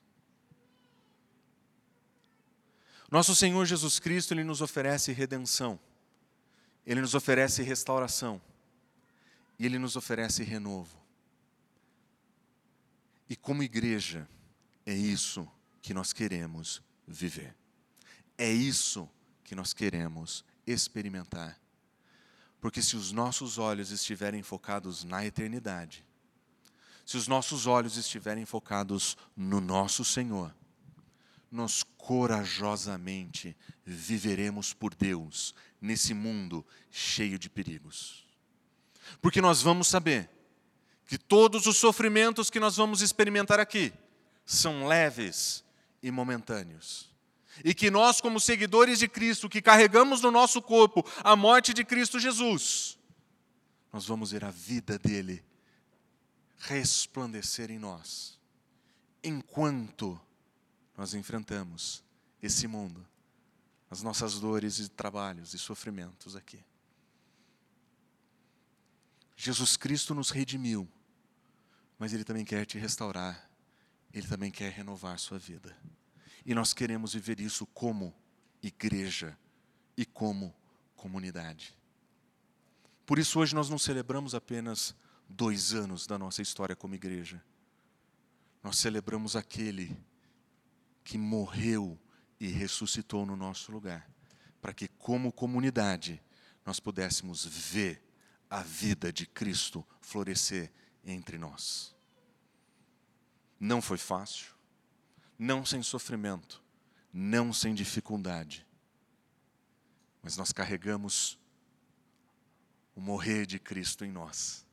Nosso 3.09 3.35
Senhor 3.35 3.63
Jesus 3.65 3.99
Cristo, 3.99 4.33
Ele 4.33 4.43
nos 4.43 4.61
oferece 4.61 5.13
redenção, 5.13 5.79
Ele 6.85 7.01
nos 7.01 7.13
oferece 7.13 7.61
restauração, 7.61 8.41
e 9.57 9.65
Ele 9.65 9.79
nos 9.79 9.95
oferece 9.95 10.43
renovo. 10.43 10.97
E 13.29 13.35
como 13.35 13.63
igreja, 13.63 14.27
é 14.85 14.93
isso 14.93 15.47
que 15.81 15.93
nós 15.93 16.13
queremos 16.13 16.81
viver, 17.07 17.55
é 18.37 18.51
isso 18.51 19.09
que 19.43 19.55
nós 19.55 19.73
queremos 19.73 20.43
experimentar. 20.65 21.59
Porque 22.59 22.81
se 22.81 22.95
os 22.95 23.11
nossos 23.11 23.57
olhos 23.57 23.91
estiverem 23.91 24.41
focados 24.43 25.03
na 25.03 25.25
eternidade, 25.25 26.05
se 27.05 27.15
os 27.15 27.27
nossos 27.27 27.65
olhos 27.65 27.95
estiverem 27.95 28.45
focados 28.45 29.15
no 29.35 29.61
nosso 29.61 30.03
Senhor, 30.03 30.53
nós 31.49 31.83
corajosamente 31.97 33.55
viveremos 33.85 34.73
por 34.73 34.93
Deus 34.93 35.55
nesse 35.79 36.13
mundo 36.13 36.65
cheio 36.91 37.39
de 37.39 37.49
perigos. 37.49 38.26
Porque 39.21 39.41
nós 39.41 39.61
vamos 39.61 39.87
saber 39.87 40.29
que 41.05 41.17
todos 41.17 41.67
os 41.67 41.77
sofrimentos 41.77 42.49
que 42.49 42.59
nós 42.59 42.75
vamos 42.75 43.01
experimentar 43.01 43.59
aqui 43.59 43.93
são 44.45 44.87
leves 44.87 45.63
e 46.01 46.11
momentâneos 46.11 47.07
e 47.63 47.73
que 47.73 47.89
nós, 47.89 48.21
como 48.21 48.39
seguidores 48.39 48.99
de 48.99 49.07
Cristo, 49.07 49.49
que 49.49 49.61
carregamos 49.61 50.21
no 50.21 50.31
nosso 50.31 50.61
corpo 50.61 51.05
a 51.23 51.35
morte 51.35 51.73
de 51.73 51.83
Cristo 51.83 52.19
Jesus, 52.19 52.97
nós 53.91 54.05
vamos 54.05 54.31
ver 54.31 54.43
a 54.43 54.51
vida 54.51 54.99
dele 54.99 55.43
resplandecer 56.59 57.71
em 57.71 57.79
nós, 57.79 58.39
enquanto 59.23 60.19
nós 60.95 61.13
enfrentamos 61.13 62.03
esse 62.41 62.67
mundo, 62.67 63.05
as 63.89 64.01
nossas 64.01 64.39
dores 64.39 64.79
e 64.79 64.89
trabalhos 64.89 65.53
e 65.53 65.59
sofrimentos 65.59 66.35
aqui. 66.35 66.63
Jesus 69.39 69.77
Cristo 69.77 70.15
nos 70.15 70.31
redimiu, 70.31 70.89
mas 71.99 72.11
Ele 72.11 72.23
também 72.23 72.43
quer 72.43 72.65
te 72.65 72.79
restaurar, 72.79 73.47
Ele 74.11 74.27
também 74.27 74.49
quer 74.49 74.71
renovar 74.71 75.19
sua 75.19 75.37
vida. 75.37 75.77
E 76.43 76.55
nós 76.55 76.73
queremos 76.73 77.13
viver 77.13 77.39
isso 77.39 77.67
como 77.67 78.15
igreja 78.63 79.37
e 79.95 80.05
como 80.05 80.55
comunidade. 80.95 81.77
Por 83.05 83.19
isso, 83.19 83.39
hoje 83.39 83.53
nós 83.53 83.69
não 83.69 83.77
celebramos 83.77 84.33
apenas 84.33 84.95
dois 85.29 85.71
anos 85.73 86.07
da 86.07 86.17
nossa 86.17 86.41
história 86.41 86.75
como 86.75 86.95
igreja. 86.95 87.41
Nós 88.63 88.79
celebramos 88.79 89.35
aquele 89.35 89.95
que 91.03 91.17
morreu 91.17 91.97
e 92.39 92.47
ressuscitou 92.47 93.25
no 93.25 93.35
nosso 93.35 93.71
lugar, 93.71 94.09
para 94.59 94.73
que, 94.73 94.87
como 94.87 95.31
comunidade, 95.31 96.21
nós 96.65 96.79
pudéssemos 96.79 97.45
ver 97.45 98.06
a 98.49 98.61
vida 98.61 99.11
de 99.11 99.25
Cristo 99.25 99.85
florescer 100.01 100.71
entre 101.03 101.37
nós. 101.37 101.95
Não 103.59 103.81
foi 103.81 103.97
fácil, 103.97 104.53
não 105.37 105.65
sem 105.65 105.81
sofrimento, 105.81 106.63
não 107.11 107.51
sem 107.51 107.73
dificuldade, 107.73 108.65
mas 110.21 110.37
nós 110.37 110.51
carregamos 110.51 111.39
o 112.95 113.01
morrer 113.01 113.45
de 113.45 113.59
Cristo 113.59 114.03
em 114.03 114.11
nós 114.11 114.65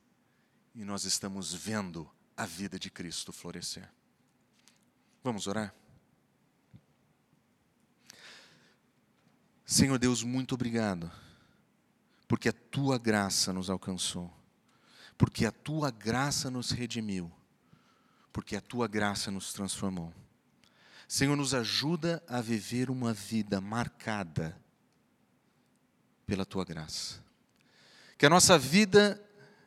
e 0.75 0.85
nós 0.85 1.05
estamos 1.05 1.55
vendo 1.55 2.11
a 2.37 2.45
vida 2.45 2.79
de 2.79 2.91
Cristo 2.91 3.33
florescer. 3.33 3.89
Vamos 5.23 5.47
orar? 5.47 5.75
Senhor 9.65 9.99
Deus, 9.99 10.23
muito 10.23 10.55
obrigado, 10.55 11.11
porque 12.27 12.49
a 12.49 12.53
tua 12.53 12.99
graça 12.99 13.53
nos 13.53 13.71
alcançou, 13.71 14.33
porque 15.17 15.47
a 15.47 15.53
tua 15.53 15.91
graça 15.91 16.51
nos 16.51 16.71
redimiu, 16.71 17.31
porque 18.33 18.57
a 18.57 18.61
tua 18.61 18.89
graça 18.89 19.31
nos 19.31 19.53
transformou. 19.53 20.13
Senhor, 21.07 21.37
nos 21.37 21.55
ajuda 21.55 22.23
a 22.27 22.41
viver 22.41 22.91
uma 22.91 23.13
vida 23.13 23.61
marcada 23.61 24.59
pela 26.27 26.45
tua 26.45 26.65
graça. 26.65 27.23
Que 28.17 28.27
a 28.27 28.31
nossa 28.31 28.59
vida 28.59 29.23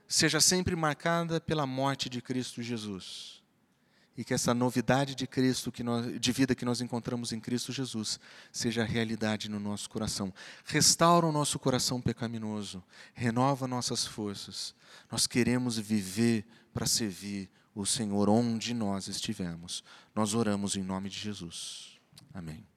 seja 0.07 0.41
sempre 0.41 0.75
marcada 0.75 1.39
pela 1.39 1.67
morte 1.67 2.09
de 2.09 2.21
Cristo 2.21 2.61
Jesus 2.63 3.37
e 4.17 4.23
que 4.23 4.33
essa 4.33 4.53
novidade 4.53 5.13
de 5.13 5.27
Cristo, 5.27 5.71
que 5.71 5.83
nós, 5.83 6.19
de 6.19 6.31
vida 6.31 6.55
que 6.55 6.65
nós 6.65 6.81
encontramos 6.81 7.31
em 7.31 7.39
Cristo 7.39 7.71
Jesus, 7.71 8.19
seja 8.51 8.83
realidade 8.83 9.47
no 9.47 9.59
nosso 9.59 9.87
coração. 9.89 10.33
Restaura 10.65 11.27
o 11.27 11.31
nosso 11.31 11.59
coração 11.59 12.01
pecaminoso, 12.01 12.83
renova 13.13 13.67
nossas 13.67 14.05
forças. 14.05 14.73
Nós 15.11 15.27
queremos 15.27 15.77
viver 15.77 16.45
para 16.73 16.87
servir 16.87 17.49
o 17.75 17.85
Senhor 17.85 18.27
onde 18.27 18.73
nós 18.73 19.07
estivermos. 19.07 19.83
Nós 20.15 20.33
oramos 20.33 20.75
em 20.75 20.81
nome 20.81 21.09
de 21.09 21.19
Jesus. 21.19 21.99
Amém. 22.33 22.76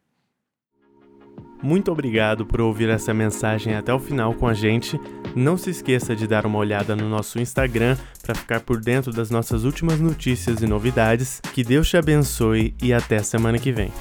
Muito 1.62 1.92
obrigado 1.92 2.46
por 2.46 2.61
ouvir 2.61 2.88
essa 2.88 3.12
mensagem 3.12 3.75
até 3.75 3.92
o 3.92 3.99
final 3.99 4.35
com 4.35 4.46
a 4.46 4.55
gente. 4.55 4.99
Não 5.35 5.57
se 5.57 5.70
esqueça 5.70 6.16
de 6.16 6.27
dar 6.27 6.46
uma 6.46 6.59
olhada 6.59 6.96
no 6.96 7.09
nosso 7.09 7.38
Instagram 7.38 7.96
para 8.23 8.35
ficar 8.35 8.61
por 8.61 8.81
dentro 8.81 9.12
das 9.12 9.31
nossas 9.31 9.64
últimas 9.64 10.01
notícias 10.01 10.62
e 10.62 10.66
novidades. 10.66 11.40
Que 11.53 11.62
Deus 11.62 11.88
te 11.88 11.96
abençoe 11.96 12.75
e 12.83 12.92
até 12.92 13.23
semana 13.23 13.59
que 13.59 13.73
vem. 13.73 13.92